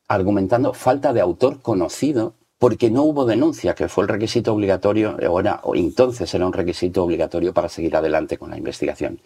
argumentando 0.07 0.75
falta 0.75 1.15
de 1.15 1.23
autor 1.23 1.63
conocido 1.63 2.35
porque 2.59 2.91
no 2.91 3.05
hubo 3.05 3.25
denuncia, 3.25 3.75
que 3.75 3.89
fue 3.89 4.05
el 4.05 4.09
requisito 4.09 4.53
obligatorio, 4.53 5.17
ahora, 5.27 5.61
o 5.65 5.75
entonces 5.75 6.35
era 6.35 6.47
un 6.47 6.53
requisito 6.53 7.03
obligatorio 7.03 7.55
para 7.55 7.71
seguir 7.71 7.97
adelante 7.97 8.37
con 8.37 8.51
la 8.51 8.59
investigación. 8.59 9.23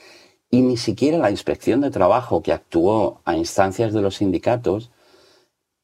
Y 0.55 0.63
ni 0.63 0.77
siquiera 0.77 1.19
la 1.19 1.33
inspección 1.33 1.81
de 1.81 1.91
trabajo 1.91 2.41
que 2.41 2.53
actuó 2.53 3.21
a 3.25 3.37
instancias 3.37 3.93
de 3.93 4.01
los 4.01 4.19
sindicatos 4.19 4.93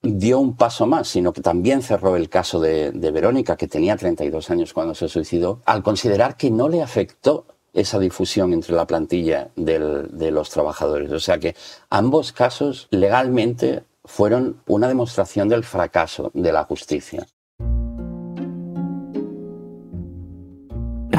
dio 0.00 0.38
un 0.38 0.56
paso 0.56 0.86
más, 0.86 1.08
sino 1.08 1.32
que 1.32 1.40
también 1.40 1.82
cerró 1.82 2.14
el 2.14 2.28
caso 2.28 2.60
de, 2.60 2.92
Verónica, 2.92 3.56
que 3.56 3.66
tenía 3.66 3.96
32 3.96 4.48
años 4.48 4.72
cuando 4.72 4.94
se 4.94 5.08
suicidó, 5.08 5.60
al 5.64 5.82
considerar 5.82 6.36
que 6.36 6.52
no 6.52 6.68
le 6.68 6.84
afectó 6.84 7.46
esa 7.72 7.98
difusión 7.98 8.52
entre 8.52 8.76
la 8.76 8.86
plantilla 8.86 9.50
de 9.56 10.30
los 10.30 10.50
trabajadores. 10.50 11.10
O 11.10 11.18
sea 11.18 11.38
que 11.38 11.56
ambos 11.88 12.30
casos 12.30 12.86
legalmente 12.92 13.82
fueron 14.04 14.62
una 14.68 14.86
demostración 14.86 15.48
del 15.48 15.64
fracaso 15.64 16.30
de 16.32 16.52
la 16.52 16.62
justicia. 16.62 17.26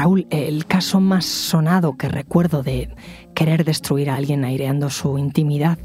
Raúl, 0.02 0.26
el 0.30 0.66
caso 0.66 1.00
más 1.00 1.24
sonado 1.24 1.96
que 1.96 2.08
recuerdo 2.08 2.64
de 2.64 2.88
querer 3.36 3.64
destruir 3.64 4.10
a 4.10 4.16
alguien 4.16 4.44
aireando 4.44 4.90
su 4.90 5.16
intimidad 5.16 5.78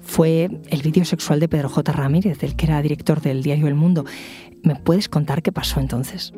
fue 0.00 0.48
el 0.70 0.82
vídeo 0.82 1.04
sexual 1.04 1.40
de 1.40 1.48
Pedro 1.48 1.68
J. 1.68 1.90
Ramírez, 1.90 2.40
el 2.44 2.54
que 2.54 2.66
era 2.66 2.80
director 2.82 3.20
del 3.20 3.42
diario 3.42 3.66
El 3.66 3.74
Mundo. 3.74 4.04
¿Me 4.62 4.76
puedes 4.76 5.08
contar 5.08 5.42
qué 5.42 5.50
pasó 5.50 5.80
entonces? 5.80 6.32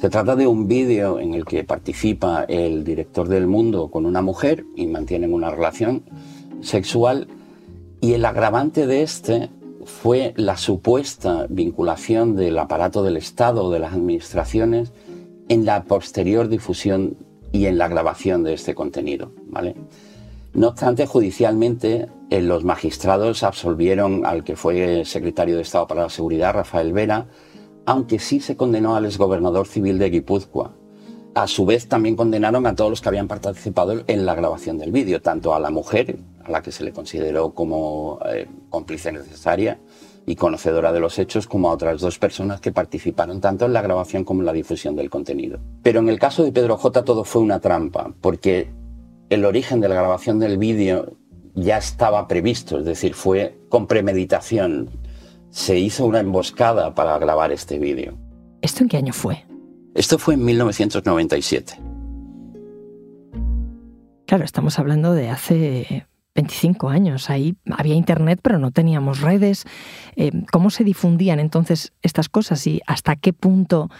Se 0.00 0.10
trata 0.10 0.34
de 0.34 0.48
un 0.48 0.66
vídeo 0.66 1.20
en 1.20 1.34
el 1.34 1.44
que 1.44 1.62
participa 1.62 2.42
el 2.48 2.82
director 2.82 3.28
del 3.28 3.46
Mundo 3.46 3.88
con 3.88 4.04
una 4.04 4.20
mujer 4.20 4.64
y 4.74 4.88
mantienen 4.88 5.32
una 5.32 5.50
relación 5.50 6.02
sexual 6.60 7.28
y 8.00 8.14
el 8.14 8.24
agravante 8.24 8.88
de 8.88 9.02
este 9.04 9.48
fue 9.84 10.34
la 10.36 10.56
supuesta 10.56 11.46
vinculación 11.48 12.34
del 12.34 12.58
aparato 12.58 13.04
del 13.04 13.16
Estado 13.16 13.62
o 13.62 13.70
de 13.70 13.78
las 13.78 13.92
administraciones 13.92 14.92
en 15.48 15.64
la 15.64 15.84
posterior 15.84 16.48
difusión 16.48 17.16
y 17.52 17.66
en 17.66 17.78
la 17.78 17.88
grabación 17.88 18.42
de 18.42 18.54
este 18.54 18.74
contenido, 18.74 19.32
¿vale? 19.46 19.74
No 20.54 20.68
obstante, 20.68 21.06
judicialmente, 21.06 22.08
eh, 22.30 22.40
los 22.40 22.64
magistrados 22.64 23.42
absolvieron 23.42 24.24
al 24.24 24.44
que 24.44 24.56
fue 24.56 25.04
secretario 25.04 25.56
de 25.56 25.62
Estado 25.62 25.86
para 25.86 26.02
la 26.02 26.10
Seguridad, 26.10 26.54
Rafael 26.54 26.92
Vera, 26.92 27.26
aunque 27.86 28.18
sí 28.18 28.40
se 28.40 28.56
condenó 28.56 28.96
al 28.96 29.04
exgobernador 29.04 29.66
civil 29.66 29.98
de 29.98 30.10
Guipúzcoa. 30.10 30.72
A 31.34 31.48
su 31.48 31.66
vez, 31.66 31.88
también 31.88 32.14
condenaron 32.14 32.66
a 32.66 32.76
todos 32.76 32.90
los 32.90 33.00
que 33.00 33.08
habían 33.08 33.26
participado 33.26 34.04
en 34.06 34.24
la 34.24 34.36
grabación 34.36 34.78
del 34.78 34.92
vídeo, 34.92 35.20
tanto 35.20 35.54
a 35.54 35.60
la 35.60 35.70
mujer, 35.70 36.18
a 36.44 36.50
la 36.50 36.62
que 36.62 36.70
se 36.70 36.84
le 36.84 36.92
consideró 36.92 37.52
como 37.52 38.20
eh, 38.26 38.46
cómplice 38.70 39.10
necesaria 39.10 39.80
y 40.26 40.36
conocedora 40.36 40.92
de 40.92 41.00
los 41.00 41.18
hechos, 41.18 41.46
como 41.46 41.68
a 41.68 41.72
otras 41.72 42.00
dos 42.00 42.18
personas 42.18 42.60
que 42.60 42.72
participaron 42.72 43.40
tanto 43.40 43.66
en 43.66 43.72
la 43.72 43.82
grabación 43.82 44.24
como 44.24 44.40
en 44.40 44.46
la 44.46 44.52
difusión 44.52 44.96
del 44.96 45.10
contenido. 45.10 45.60
Pero 45.82 46.00
en 46.00 46.08
el 46.08 46.18
caso 46.18 46.44
de 46.44 46.52
Pedro 46.52 46.76
J 46.76 47.04
todo 47.04 47.24
fue 47.24 47.42
una 47.42 47.60
trampa, 47.60 48.14
porque 48.20 48.70
el 49.30 49.44
origen 49.44 49.80
de 49.80 49.88
la 49.88 49.96
grabación 49.96 50.38
del 50.38 50.58
vídeo 50.58 51.16
ya 51.54 51.78
estaba 51.78 52.26
previsto, 52.26 52.78
es 52.78 52.84
decir, 52.84 53.14
fue 53.14 53.58
con 53.68 53.86
premeditación. 53.86 54.90
Se 55.50 55.78
hizo 55.78 56.04
una 56.06 56.20
emboscada 56.20 56.94
para 56.94 57.16
grabar 57.18 57.52
este 57.52 57.78
vídeo. 57.78 58.18
¿Esto 58.60 58.82
en 58.82 58.88
qué 58.88 58.96
año 58.96 59.12
fue? 59.12 59.44
Esto 59.94 60.18
fue 60.18 60.34
en 60.34 60.44
1997. 60.44 61.80
Claro, 64.26 64.44
estamos 64.44 64.78
hablando 64.78 65.12
de 65.12 65.28
hace 65.28 66.06
25 66.34 66.88
años. 66.88 67.30
Ahí 67.30 67.56
había 67.70 67.94
internet, 67.94 68.40
pero 68.42 68.58
no 68.58 68.70
teníamos 68.70 69.20
redes. 69.20 69.64
Eh, 70.16 70.32
¿Cómo 70.50 70.70
se 70.70 70.84
difundían 70.84 71.40
entonces 71.40 71.92
estas 72.02 72.28
cosas 72.28 72.66
y 72.66 72.80
hasta 72.86 73.16
qué 73.16 73.32
punto 73.32 73.90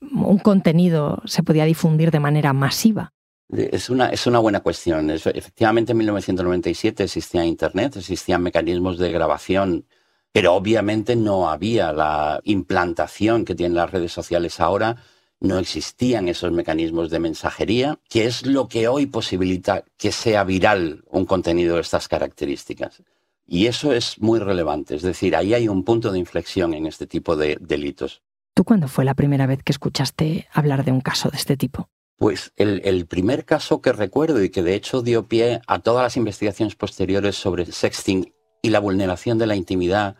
un 0.00 0.38
contenido 0.38 1.22
se 1.24 1.42
podía 1.42 1.64
difundir 1.64 2.10
de 2.10 2.20
manera 2.20 2.52
masiva? 2.52 3.12
Es 3.48 3.90
una, 3.90 4.08
es 4.08 4.26
una 4.26 4.40
buena 4.40 4.60
cuestión. 4.60 5.10
efectivamente, 5.10 5.92
en 5.92 5.98
1997 5.98 7.04
existía 7.04 7.44
Internet, 7.44 7.96
existían 7.96 8.42
mecanismos 8.42 8.98
de 8.98 9.12
grabación, 9.12 9.86
pero 10.32 10.54
obviamente 10.54 11.14
no 11.14 11.48
había 11.48 11.92
la 11.92 12.40
implantación 12.42 13.44
que 13.44 13.54
tienen 13.54 13.76
las 13.76 13.90
redes 13.90 14.12
sociales 14.12 14.58
ahora, 14.58 14.96
no 15.40 15.58
existían 15.58 16.28
esos 16.28 16.52
mecanismos 16.52 17.10
de 17.10 17.18
mensajería, 17.18 17.98
que 18.08 18.26
es 18.26 18.46
lo 18.46 18.68
que 18.68 18.88
hoy 18.88 19.06
posibilita 19.06 19.84
que 19.96 20.12
sea 20.12 20.44
viral 20.44 21.04
un 21.08 21.26
contenido 21.26 21.76
de 21.76 21.82
estas 21.82 22.08
características. 22.08 23.02
Y 23.46 23.66
eso 23.66 23.92
es 23.92 24.20
muy 24.20 24.40
relevante, 24.40 24.96
es 24.96 25.02
decir, 25.02 25.36
ahí 25.36 25.54
hay 25.54 25.68
un 25.68 25.84
punto 25.84 26.10
de 26.10 26.18
inflexión 26.18 26.74
en 26.74 26.86
este 26.86 27.06
tipo 27.06 27.36
de 27.36 27.56
delitos. 27.60 28.22
¿Tú 28.54 28.64
cuándo 28.64 28.88
fue 28.88 29.04
la 29.04 29.14
primera 29.14 29.46
vez 29.46 29.62
que 29.62 29.72
escuchaste 29.72 30.48
hablar 30.52 30.84
de 30.84 30.90
un 30.90 31.00
caso 31.00 31.28
de 31.30 31.36
este 31.36 31.56
tipo? 31.56 31.90
Pues 32.16 32.52
el, 32.56 33.06
primer 33.06 33.44
caso 33.44 33.82
que 33.82 33.92
recuerdo 33.92 34.42
y 34.42 34.48
que 34.48 34.62
de 34.62 34.74
hecho 34.74 35.02
dio 35.02 35.28
pie 35.28 35.60
a 35.66 35.80
todas 35.80 36.02
las 36.02 36.16
investigaciones 36.16 36.74
posteriores 36.74 37.36
sobre 37.36 37.66
sexting 37.66 38.32
y 38.62 38.70
la 38.70 38.80
vulneración 38.80 39.36
de 39.36 39.46
la 39.46 39.54
intimidad 39.54 40.16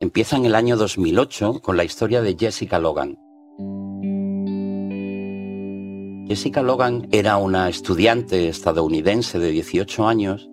empieza 0.00 0.36
en 0.36 0.44
el 0.44 0.54
año 0.54 0.76
2008 0.76 1.62
con 1.62 1.78
la 1.78 1.84
historia 1.84 2.20
de 2.20 2.36
Jessica 2.38 2.78
Logan. 2.78 3.18
Jessica 6.26 6.62
Logan 6.62 7.06
era 7.12 7.36
una 7.36 7.68
estudiante 7.68 8.48
estadounidense 8.48 9.38
de 9.38 9.50
18 9.50 10.08
años 10.08 10.48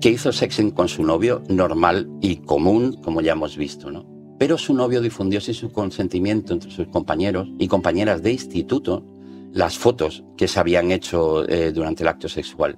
que 0.00 0.10
hizo 0.10 0.32
sexting 0.32 0.72
con 0.72 0.88
su 0.88 1.04
novio 1.04 1.40
normal 1.48 2.10
y 2.20 2.38
común, 2.38 3.00
como 3.00 3.20
ya 3.20 3.32
hemos 3.32 3.56
visto, 3.56 3.92
¿no? 3.92 4.04
Pero 4.40 4.58
su 4.58 4.74
novio 4.74 5.00
difundió 5.00 5.40
sin 5.40 5.54
su 5.54 5.70
consentimiento 5.70 6.52
entre 6.52 6.72
sus 6.72 6.88
compañeros 6.88 7.48
y 7.60 7.68
compañeras 7.68 8.24
de 8.24 8.32
instituto 8.32 9.06
las 9.52 9.78
fotos 9.78 10.24
que 10.36 10.48
se 10.48 10.58
habían 10.58 10.90
hecho 10.90 11.48
eh, 11.48 11.70
durante 11.70 12.02
el 12.02 12.08
acto 12.08 12.28
sexual. 12.28 12.76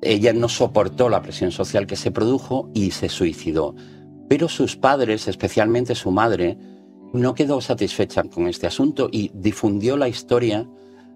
Ella 0.00 0.32
no 0.32 0.48
soportó 0.48 1.10
la 1.10 1.20
presión 1.20 1.50
social 1.50 1.86
que 1.86 1.96
se 1.96 2.10
produjo 2.10 2.70
y 2.72 2.92
se 2.92 3.10
suicidó. 3.10 3.74
Pero 4.30 4.48
sus 4.48 4.76
padres, 4.76 5.28
especialmente 5.28 5.94
su 5.94 6.10
madre, 6.10 6.56
no 7.12 7.34
quedó 7.34 7.60
satisfecha 7.60 8.22
con 8.24 8.48
este 8.48 8.66
asunto 8.66 9.10
y 9.12 9.30
difundió 9.34 9.98
la 9.98 10.08
historia 10.08 10.66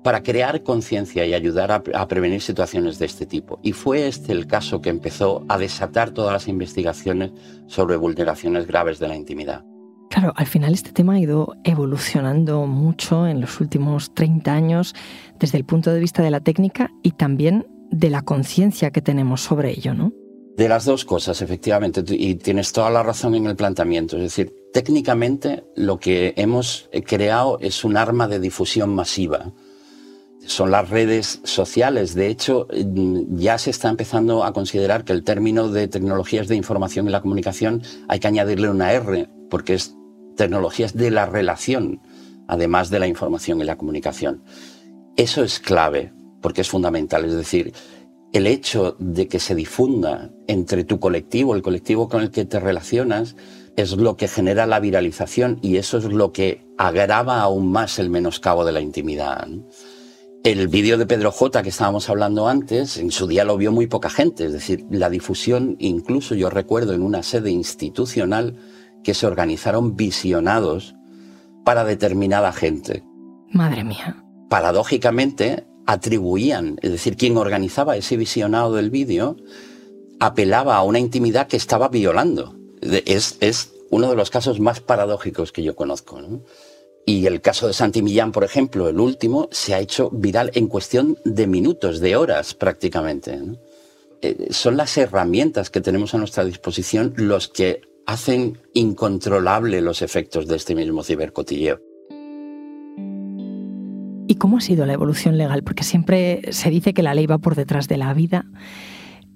para 0.02 0.22
crear 0.22 0.62
conciencia 0.62 1.26
y 1.26 1.34
ayudar 1.34 1.72
a, 1.72 1.82
a, 1.94 2.08
prevenir 2.08 2.40
situaciones 2.40 2.98
de 2.98 3.06
este 3.06 3.26
tipo. 3.26 3.60
Y 3.62 3.72
fue 3.72 4.08
este 4.08 4.32
el 4.32 4.46
caso 4.46 4.80
que 4.80 4.90
empezó 4.90 5.44
a 5.48 5.58
desatar 5.58 6.10
todas 6.10 6.32
las 6.32 6.48
investigaciones 6.48 7.32
sobre 7.66 7.96
vulneraciones 7.96 8.66
graves 8.66 8.98
de 8.98 9.08
la 9.08 9.16
intimidad. 9.16 9.64
Claro, 10.10 10.32
al 10.34 10.46
final 10.46 10.74
este 10.74 10.90
tema 10.90 11.14
ha 11.14 11.20
ido 11.20 11.54
evolucionando 11.62 12.66
mucho 12.66 13.28
en 13.28 13.40
los 13.40 13.60
últimos 13.60 14.12
30 14.12 14.52
años 14.52 14.94
desde 15.38 15.56
el 15.56 15.64
punto 15.64 15.92
de 15.92 16.00
vista 16.00 16.22
de 16.22 16.32
la 16.32 16.40
técnica 16.40 16.90
y 17.02 17.12
también 17.12 17.66
de 17.90 18.10
la 18.10 18.22
conciencia 18.22 18.90
que 18.90 19.02
tenemos 19.02 19.40
sobre 19.40 19.70
ello, 19.70 19.94
¿no? 19.94 20.12
De 20.56 20.68
las 20.68 20.84
dos 20.84 21.04
cosas, 21.04 21.40
efectivamente, 21.42 22.02
y 22.08 22.34
tienes 22.34 22.72
toda 22.72 22.90
la 22.90 23.04
razón 23.04 23.36
en 23.36 23.46
el 23.46 23.54
planteamiento. 23.54 24.16
Es 24.16 24.22
decir, 24.24 24.52
técnicamente 24.72 25.64
lo 25.76 25.98
que 25.98 26.34
hemos 26.36 26.90
creado 27.06 27.58
es 27.60 27.84
un 27.84 27.96
arma 27.96 28.26
de 28.26 28.40
difusión 28.40 28.92
masiva 28.94 29.52
son 30.46 30.70
las 30.70 30.88
redes 30.88 31.40
sociales. 31.44 32.14
De 32.14 32.28
hecho, 32.28 32.66
ya 33.30 33.58
se 33.58 33.70
está 33.70 33.88
empezando 33.88 34.44
a 34.44 34.52
considerar 34.52 35.04
que 35.04 35.12
el 35.12 35.22
término 35.22 35.68
de 35.68 35.88
tecnologías 35.88 36.48
de 36.48 36.56
información 36.56 37.06
y 37.06 37.10
la 37.10 37.20
comunicación 37.20 37.82
hay 38.08 38.20
que 38.20 38.28
añadirle 38.28 38.68
una 38.68 38.92
R, 38.92 39.28
porque 39.48 39.74
es 39.74 39.94
tecnologías 40.36 40.94
de 40.94 41.10
la 41.10 41.26
relación, 41.26 42.00
además 42.48 42.90
de 42.90 42.98
la 42.98 43.06
información 43.06 43.60
y 43.60 43.64
la 43.64 43.76
comunicación. 43.76 44.42
Eso 45.16 45.44
es 45.44 45.60
clave, 45.60 46.12
porque 46.40 46.62
es 46.62 46.68
fundamental. 46.68 47.24
Es 47.24 47.34
decir, 47.34 47.72
el 48.32 48.46
hecho 48.46 48.96
de 48.98 49.28
que 49.28 49.40
se 49.40 49.54
difunda 49.54 50.30
entre 50.46 50.84
tu 50.84 51.00
colectivo, 51.00 51.54
el 51.54 51.62
colectivo 51.62 52.08
con 52.08 52.22
el 52.22 52.30
que 52.30 52.44
te 52.44 52.60
relacionas, 52.60 53.36
es 53.76 53.92
lo 53.96 54.16
que 54.16 54.28
genera 54.28 54.66
la 54.66 54.80
viralización 54.80 55.58
y 55.62 55.76
eso 55.76 55.98
es 55.98 56.04
lo 56.04 56.32
que 56.32 56.66
agrava 56.78 57.40
aún 57.40 57.70
más 57.70 57.98
el 57.98 58.10
menoscabo 58.10 58.64
de 58.64 58.72
la 58.72 58.80
intimidad. 58.80 59.48
El 60.42 60.68
vídeo 60.68 60.96
de 60.96 61.04
Pedro 61.04 61.32
J 61.32 61.62
que 61.62 61.68
estábamos 61.68 62.08
hablando 62.08 62.48
antes, 62.48 62.96
en 62.96 63.10
su 63.10 63.26
día 63.26 63.44
lo 63.44 63.58
vio 63.58 63.72
muy 63.72 63.86
poca 63.86 64.08
gente, 64.08 64.46
es 64.46 64.54
decir, 64.54 64.86
la 64.90 65.10
difusión, 65.10 65.76
incluso 65.78 66.34
yo 66.34 66.48
recuerdo 66.48 66.94
en 66.94 67.02
una 67.02 67.22
sede 67.22 67.50
institucional 67.50 68.56
que 69.04 69.12
se 69.12 69.26
organizaron 69.26 69.96
visionados 69.96 70.94
para 71.62 71.84
determinada 71.84 72.54
gente. 72.54 73.04
Madre 73.50 73.84
mía. 73.84 74.24
Paradójicamente, 74.48 75.66
atribuían, 75.86 76.78
es 76.80 76.92
decir, 76.92 77.18
quien 77.18 77.36
organizaba 77.36 77.98
ese 77.98 78.16
visionado 78.16 78.74
del 78.74 78.88
vídeo, 78.88 79.36
apelaba 80.20 80.76
a 80.76 80.82
una 80.84 80.98
intimidad 80.98 81.48
que 81.48 81.58
estaba 81.58 81.88
violando. 81.88 82.56
Es, 82.80 83.36
es 83.40 83.74
uno 83.90 84.08
de 84.08 84.16
los 84.16 84.30
casos 84.30 84.58
más 84.58 84.80
paradójicos 84.80 85.52
que 85.52 85.62
yo 85.62 85.76
conozco. 85.76 86.18
Y 87.10 87.26
el 87.26 87.40
caso 87.40 87.66
de 87.66 87.72
Santi 87.72 88.02
Millán, 88.02 88.30
por 88.30 88.44
ejemplo, 88.44 88.88
el 88.88 89.00
último, 89.00 89.48
se 89.50 89.74
ha 89.74 89.80
hecho 89.80 90.10
viral 90.10 90.52
en 90.54 90.68
cuestión 90.68 91.18
de 91.24 91.48
minutos, 91.48 91.98
de 91.98 92.14
horas 92.14 92.54
prácticamente. 92.54 93.36
Eh, 94.22 94.46
son 94.50 94.76
las 94.76 94.96
herramientas 94.96 95.70
que 95.70 95.80
tenemos 95.80 96.14
a 96.14 96.18
nuestra 96.18 96.44
disposición 96.44 97.12
los 97.16 97.48
que 97.48 97.80
hacen 98.06 98.58
incontrolable 98.74 99.80
los 99.80 100.02
efectos 100.02 100.46
de 100.46 100.54
este 100.54 100.76
mismo 100.76 101.02
cibercotilleo. 101.02 101.80
¿Y 104.28 104.36
cómo 104.36 104.58
ha 104.58 104.60
sido 104.60 104.86
la 104.86 104.92
evolución 104.92 105.36
legal? 105.36 105.64
Porque 105.64 105.82
siempre 105.82 106.42
se 106.52 106.70
dice 106.70 106.94
que 106.94 107.02
la 107.02 107.14
ley 107.14 107.26
va 107.26 107.38
por 107.38 107.56
detrás 107.56 107.88
de 107.88 107.96
la 107.96 108.14
vida. 108.14 108.46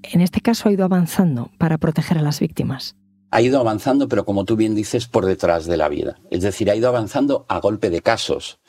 En 0.04 0.21
este 0.21 0.40
caso 0.40 0.69
ha 0.69 0.73
ido 0.73 0.85
avanzando 0.85 1.50
para 1.59 1.76
proteger 1.78 2.19
a 2.19 2.23
las 2.23 2.38
víctimas. 2.38 2.95
Ha 3.35 3.43
ido 3.43 3.59
avanzando, 3.59 4.07
pero 4.07 4.25
como 4.25 4.45
tú 4.45 4.55
bien 4.55 4.76
dices, 4.76 5.09
por 5.09 5.26
detrás 5.26 5.67
de 5.67 5.76
la 5.76 5.88
vida. 5.88 6.21
Es 6.31 6.43
decir, 6.43 6.71
ha 6.71 6.76
ido 6.76 6.87
avanzando 6.87 7.47
a 7.49 7.59
golpe 7.59 7.91
de 7.91 8.00
casos. 8.00 8.61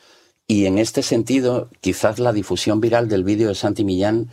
Y 0.48 0.66
en 0.66 0.80
este 0.80 1.04
sentido, 1.04 1.70
quizás 1.82 2.18
la 2.18 2.34
difusión 2.34 2.82
viral 2.82 3.08
del 3.08 3.24
vídeo 3.24 3.50
de 3.50 3.54
Santi 3.54 3.84
Millán 3.84 4.32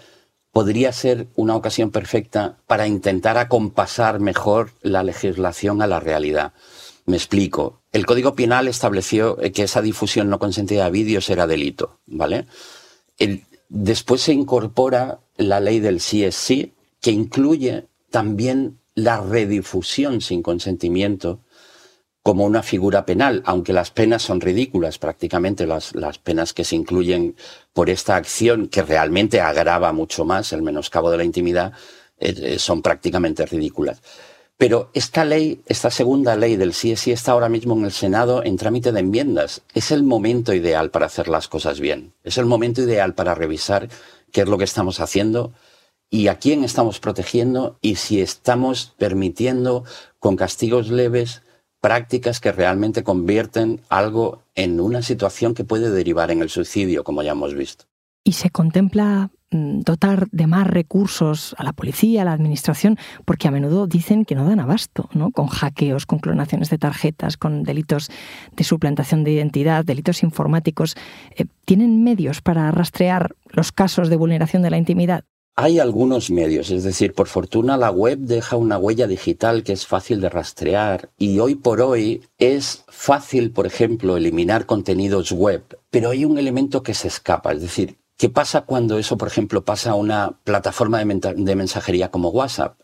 podría 0.51 0.91
ser 0.95 1.29
una 1.37 1.55
ocasión 1.55 1.91
perfecta 1.91 2.57
para 2.67 2.87
intentar 2.87 3.37
acompasar 3.37 4.21
mejor 4.21 4.71
la 4.81 5.03
legislación 5.03 5.83
a 5.83 5.87
la 5.87 6.01
realidad. 6.01 6.55
Me 7.05 7.19
explico. 7.19 7.83
El 7.93 8.07
Código 8.07 8.35
Penal 8.35 8.69
estableció 8.69 9.37
que 9.37 9.65
esa 9.65 9.83
difusión 9.83 10.31
no 10.31 10.39
consentida 10.39 10.87
de 10.87 10.93
vídeos 10.93 11.29
era 11.29 11.47
delito, 11.47 11.99
¿vale? 12.07 12.47
después 13.69 14.23
se 14.23 14.33
incorpora 14.33 15.21
la 15.37 15.61
ley 15.61 15.79
del 15.79 15.99
CSC, 15.99 16.73
que 17.03 17.11
incluye 17.11 17.87
también 18.11 18.79
la 18.95 19.21
redifusión 19.21 20.21
sin 20.21 20.43
consentimiento 20.43 21.41
como 22.23 22.45
una 22.45 22.63
figura 22.63 23.05
penal, 23.05 23.43
aunque 23.45 23.73
las 23.73 23.91
penas 23.91 24.23
son 24.23 24.41
ridículas, 24.41 24.99
prácticamente 24.99 25.67
las, 25.67 25.95
las 25.95 26.19
penas 26.19 26.53
que 26.53 26.63
se 26.63 26.77
incluyen 26.77 27.35
por 27.73 27.91
esta 27.91 28.15
acción, 28.15 28.69
que 28.69 28.83
realmente 28.83 29.41
agrava 29.41 29.93
mucho 29.93 30.25
más 30.25 30.53
el 30.53 30.63
menoscabo 30.63 31.11
de 31.11 31.17
la 31.17 31.25
intimidad, 31.25 31.73
eh, 32.19 32.35
eh, 32.37 32.59
son 32.61 32.81
prácticamente 32.81 33.45
ridículas. 33.45 34.01
Pero 34.57 34.91
esta 34.95 35.25
ley, 35.25 35.61
esta 35.67 35.91
segunda 35.91 36.37
ley 36.37 36.55
del 36.55 36.71
CSI 36.71 37.11
está 37.11 37.33
ahora 37.33 37.49
mismo 37.49 37.75
en 37.75 37.85
el 37.85 37.91
Senado 37.91 38.45
en 38.45 38.57
trámite 38.57 38.93
de 38.93 39.01
enmiendas. 39.01 39.63
Es 39.75 39.91
el 39.91 40.05
momento 40.05 40.55
ideal 40.55 40.91
para 40.91 41.07
hacer 41.07 41.27
las 41.27 41.49
cosas 41.49 41.81
bien. 41.81 42.13
Es 42.23 42.39
el 42.39 42.47
momento 42.47 42.81
ideal 42.81 43.15
para 43.15 43.35
revisar 43.35 43.89
qué 44.31 44.43
es 44.43 44.49
lo 44.49 44.59
que 44.59 44.65
estamos 44.65 45.01
haciendo 45.01 45.53
y 46.13 46.29
a 46.29 46.39
quién 46.39 46.63
estamos 46.63 47.01
protegiendo 47.01 47.79
y 47.81 47.95
si 47.95 48.21
estamos 48.21 48.95
permitiendo 48.99 49.85
con 50.21 50.37
castigos 50.37 50.91
leves 50.91 51.43
prácticas 51.81 52.39
que 52.39 52.53
realmente 52.53 53.03
convierten 53.03 53.81
algo 53.89 54.43
en 54.55 54.79
una 54.79 55.01
situación 55.01 55.55
que 55.55 55.65
puede 55.65 55.91
derivar 55.91 56.31
en 56.31 56.43
el 56.43 56.51
suicidio, 56.51 57.03
como 57.03 57.23
ya 57.23 57.33
hemos 57.33 57.55
visto. 57.55 57.87
¿Y 58.25 58.33
se 58.33 58.51
contempla 58.51 59.31
mm, 59.53 59.81
dotar 59.81 60.29
de 60.31 60.47
más 60.47 60.67
recursos 60.67 61.55
a 61.57 61.65
la 61.65 61.73
policía, 61.73 62.23
a 62.23 62.25
la 62.27 62.35
administración, 62.35 62.99
porque 63.25 63.49
a 63.49 63.51
menudo 63.51 63.87
dicen 63.87 64.27
que 64.27 64.35
no 64.35 64.47
dan 64.47 64.61
abasto, 64.61 65.09
¿no? 65.15 65.31
Con 65.31 65.47
hackeos, 65.47 66.05
con 66.05 66.19
clonaciones 66.19 66.69
de 66.69 66.77
tarjetas, 66.77 67.39
con 67.39 67.63
delitos 67.63 68.11
de 68.55 68.65
suplantación 68.65 69.25
de 69.25 69.33
identidad, 69.33 69.83
delitos 69.83 70.23
informáticos. 70.23 70.95
Eh, 71.37 71.47
¿Tienen 71.65 72.05
medios 72.05 72.43
para 72.43 72.71
rastrear 72.71 73.35
los 73.49 73.73
casos 73.73 74.11
de 74.11 74.17
vulneración 74.17 74.63
de 74.63 74.71
la 74.71 74.77
intimidad? 74.77 75.25
Hay 75.55 75.81
algunos 75.81 76.31
medios, 76.31 76.71
es 76.71 76.83
decir, 76.83 77.13
por 77.13 77.29
fortuna 77.29 77.77
la 77.77 77.91
web 77.91 78.19
deja 78.21 78.57
una 78.57 78.79
huella 78.79 79.07
digital 79.07 79.63
que 79.63 79.75
es 79.75 79.87
fácil 79.87 80.23
de 80.23 80.31
rastrear 80.31 81.11
y 81.19 81.41
hoy 81.41 81.57
por 81.57 81.83
hoy 81.83 82.23
es 82.39 82.85
fácil, 82.89 83.53
por 83.53 83.67
ejemplo, 83.67 84.17
eliminar 84.17 84.65
contenidos 84.65 85.31
web, 85.31 85.63
pero 85.91 86.09
hay 86.09 86.25
un 86.25 86.39
elemento 86.39 86.83
que 86.83 86.95
se 86.95 87.09
escapa, 87.09 87.53
es 87.53 87.61
decir, 87.61 87.99
¿qué 88.17 88.31
pasa 88.31 88.63
cuando 88.63 88.97
eso, 88.97 89.19
por 89.19 89.29
ejemplo, 89.29 89.63
pasa 89.63 89.91
a 89.91 89.95
una 89.95 90.41
plataforma 90.43 91.05
de, 91.05 91.55
mensajería 91.55 92.11
como 92.11 92.31
WhatsApp? 92.31 92.81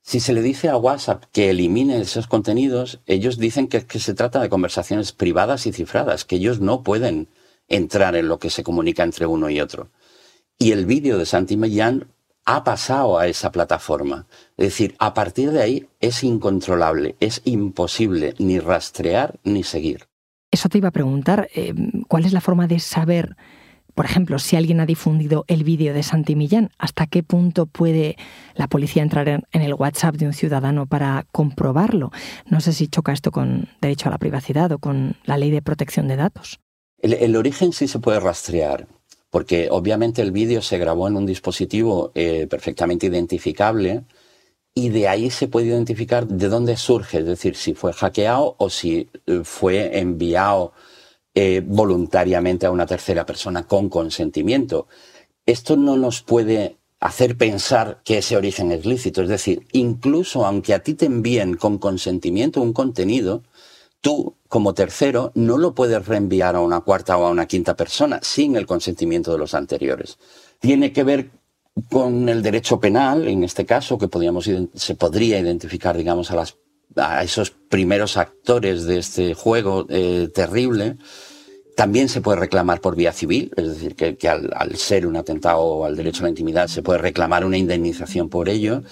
Si 0.00 0.20
se 0.20 0.32
le 0.32 0.42
dice 0.42 0.68
a 0.68 0.76
WhatsApp 0.76 1.24
que 1.32 1.50
elimine 1.50 2.00
esos 2.00 2.28
contenidos, 2.28 3.00
ellos 3.06 3.36
dicen 3.36 3.66
que, 3.66 3.84
se 3.98 4.14
trata 4.14 4.40
de 4.40 4.48
conversaciones 4.48 5.10
privadas 5.10 5.66
y 5.66 5.72
cifradas, 5.72 6.24
que 6.24 6.36
ellos 6.36 6.60
no 6.60 6.84
pueden 6.84 7.28
entrar 7.66 8.14
en 8.14 8.28
lo 8.28 8.38
que 8.38 8.50
se 8.50 8.62
comunica 8.62 9.02
entre 9.02 9.26
uno 9.26 9.50
y 9.50 9.60
otro. 9.60 9.90
Y 10.58 10.72
el 10.72 10.86
vídeo 10.86 11.18
de 11.18 11.26
Santi 11.26 11.56
Millán 11.56 12.06
ha 12.46 12.64
pasado 12.64 13.18
a 13.18 13.26
esa 13.26 13.52
plataforma. 13.52 14.26
Es 14.56 14.66
decir, 14.68 14.94
a 14.98 15.12
partir 15.12 15.50
de 15.50 15.62
ahí 15.62 15.88
es 16.00 16.24
incontrolable, 16.24 17.16
es 17.20 17.42
imposible 17.44 18.34
ni 18.38 18.58
rastrear 18.58 19.38
ni 19.44 19.64
seguir. 19.64 20.06
Eso 20.50 20.68
te 20.68 20.78
iba 20.78 20.88
a 20.88 20.92
preguntar, 20.92 21.48
eh, 21.54 21.74
¿cuál 22.08 22.24
es 22.24 22.32
la 22.32 22.40
forma 22.40 22.68
de 22.68 22.78
saber, 22.78 23.36
por 23.94 24.06
ejemplo, 24.06 24.38
si 24.38 24.56
alguien 24.56 24.80
ha 24.80 24.86
difundido 24.86 25.44
el 25.48 25.64
vídeo 25.64 25.92
de 25.92 26.04
Santi 26.04 26.36
Millán? 26.36 26.70
¿Hasta 26.78 27.06
qué 27.06 27.24
punto 27.24 27.66
puede 27.66 28.16
la 28.54 28.68
policía 28.68 29.02
entrar 29.02 29.28
en, 29.28 29.42
el 29.52 29.74
WhatsApp 29.74 30.14
de 30.14 30.26
un 30.26 30.32
ciudadano 30.32 30.86
para 30.86 31.26
comprobarlo? 31.32 32.12
No 32.46 32.60
sé 32.60 32.72
si 32.72 32.86
choca 32.86 33.12
esto 33.12 33.32
con 33.32 33.68
derecho 33.82 34.08
a 34.08 34.12
la 34.12 34.18
privacidad 34.18 34.70
o 34.70 34.78
con 34.78 35.16
la 35.24 35.36
ley 35.36 35.50
de 35.50 35.62
protección 35.62 36.06
de 36.06 36.16
datos. 36.16 36.60
el 37.02 37.36
origen 37.36 37.72
sí 37.72 37.88
se 37.88 37.98
puede 37.98 38.20
rastrear 38.20 38.86
porque 39.36 39.68
obviamente 39.70 40.22
el 40.22 40.32
vídeo 40.32 40.62
se 40.62 40.78
grabó 40.78 41.08
en 41.08 41.16
un 41.18 41.26
dispositivo 41.26 42.10
eh, 42.14 42.46
perfectamente 42.48 43.04
identificable 43.04 44.04
y 44.74 44.88
de 44.88 45.08
ahí 45.08 45.28
se 45.28 45.46
puede 45.46 45.66
identificar 45.66 46.26
de 46.26 46.48
dónde 46.48 46.78
surge, 46.78 47.18
es 47.18 47.26
decir, 47.26 47.54
si 47.54 47.74
fue 47.74 47.92
hackeado 47.92 48.56
o 48.56 48.70
si 48.70 49.10
eh, 49.26 49.42
fue 49.44 49.98
enviado 49.98 50.72
eh, 51.34 51.62
voluntariamente 51.62 52.64
a 52.64 52.70
una 52.70 52.86
tercera 52.86 53.26
persona 53.26 53.66
con 53.66 53.90
consentimiento. 53.90 54.88
Esto 55.44 55.76
no 55.76 55.98
nos 55.98 56.22
puede 56.22 56.78
hacer 56.98 57.36
pensar 57.36 58.00
que 58.06 58.16
ese 58.16 58.38
origen 58.38 58.72
es 58.72 58.86
lícito, 58.86 59.20
es 59.20 59.28
decir, 59.28 59.66
incluso 59.72 60.46
aunque 60.46 60.72
a 60.72 60.82
ti 60.82 60.94
te 60.94 61.04
envíen 61.04 61.58
con 61.58 61.76
consentimiento 61.76 62.62
un 62.62 62.72
contenido, 62.72 63.42
tú, 64.00 64.34
como 64.56 64.72
tercero, 64.72 65.32
no 65.34 65.58
lo 65.58 65.74
puedes 65.74 66.06
reenviar 66.06 66.56
a 66.56 66.60
una 66.60 66.80
cuarta 66.80 67.18
o 67.18 67.26
a 67.26 67.30
una 67.30 67.44
quinta 67.44 67.76
persona 67.76 68.20
sin 68.22 68.56
el 68.56 68.64
consentimiento 68.64 69.30
de 69.30 69.36
los 69.36 69.52
anteriores. 69.52 70.16
Tiene 70.60 70.94
que 70.94 71.04
ver 71.04 71.28
con 71.90 72.26
el 72.30 72.42
derecho 72.42 72.80
penal, 72.80 73.28
en 73.28 73.44
este 73.44 73.66
caso, 73.66 73.98
que 73.98 74.08
se 74.72 74.94
podría 74.94 75.38
identificar, 75.38 75.94
digamos, 75.94 76.30
a 76.30 77.22
esos 77.22 77.50
primeros 77.50 78.16
actores 78.16 78.84
de 78.84 78.98
este 78.98 79.34
juego 79.34 79.84
eh, 79.90 80.30
terrible, 80.34 80.96
también 81.76 82.08
se 82.08 82.22
puede 82.22 82.38
reclamar 82.40 82.80
por 82.80 82.96
vía 82.96 83.12
civil, 83.12 83.52
es 83.54 83.68
decir, 83.68 83.94
que, 83.94 84.28
al, 84.28 84.76
ser 84.76 85.06
un 85.06 85.14
atentado 85.14 85.84
al 85.84 85.94
derecho 85.94 86.20
a 86.20 86.24
la 86.24 86.30
intimidad 86.30 86.68
se 86.68 86.82
puede 86.82 86.98
reclamar 86.98 87.44
una 87.44 87.58
indemnización 87.58 88.30
por 88.30 88.48
ello. 88.48 88.82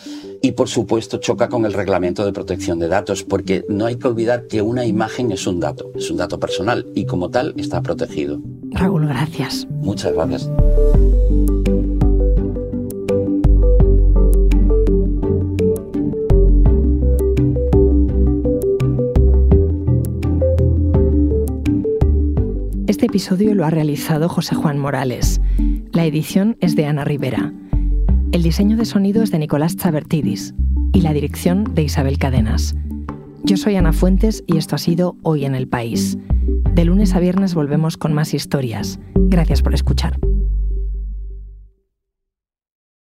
Y 0.42 0.52
por 0.52 0.68
supuesto 0.68 1.16
choca 1.16 1.48
con 1.48 1.64
el 1.64 1.72
reglamento 1.72 2.26
de 2.26 2.32
protección 2.32 2.78
de 2.78 2.88
datos, 2.88 3.22
porque 3.22 3.64
no 3.70 3.86
hay 3.86 3.96
que 3.96 4.06
olvidar 4.06 4.46
que 4.48 4.60
una 4.60 4.84
imagen 4.84 5.32
es 5.32 5.46
un 5.46 5.60
dato, 5.60 5.90
es 5.94 6.10
un 6.10 6.18
dato 6.18 6.38
personal 6.38 6.86
y 6.94 7.06
como 7.06 7.30
tal 7.30 7.54
está 7.56 7.80
protegido. 7.80 8.38
Raúl, 8.72 9.08
gracias. 9.08 9.66
Muchas 9.80 10.12
gracias. 10.12 10.50
Episodio 23.14 23.54
lo 23.54 23.64
ha 23.64 23.70
realizado 23.70 24.28
José 24.28 24.56
Juan 24.56 24.76
Morales. 24.76 25.40
La 25.92 26.04
edición 26.04 26.56
es 26.58 26.74
de 26.74 26.86
Ana 26.86 27.04
Rivera. 27.04 27.52
El 28.32 28.42
diseño 28.42 28.76
de 28.76 28.84
sonido 28.84 29.22
es 29.22 29.30
de 29.30 29.38
Nicolás 29.38 29.76
Chabertidis 29.76 30.52
y 30.92 31.00
la 31.00 31.12
dirección 31.12 31.62
de 31.74 31.84
Isabel 31.84 32.18
Cadenas. 32.18 32.74
Yo 33.44 33.56
soy 33.56 33.76
Ana 33.76 33.92
Fuentes 33.92 34.42
y 34.48 34.56
esto 34.56 34.74
ha 34.74 34.78
sido 34.78 35.16
Hoy 35.22 35.44
en 35.44 35.54
el 35.54 35.68
País. 35.68 36.18
De 36.74 36.84
lunes 36.84 37.14
a 37.14 37.20
viernes 37.20 37.54
volvemos 37.54 37.96
con 37.96 38.12
más 38.14 38.34
historias. 38.34 38.98
Gracias 39.14 39.62
por 39.62 39.74
escuchar. 39.74 40.18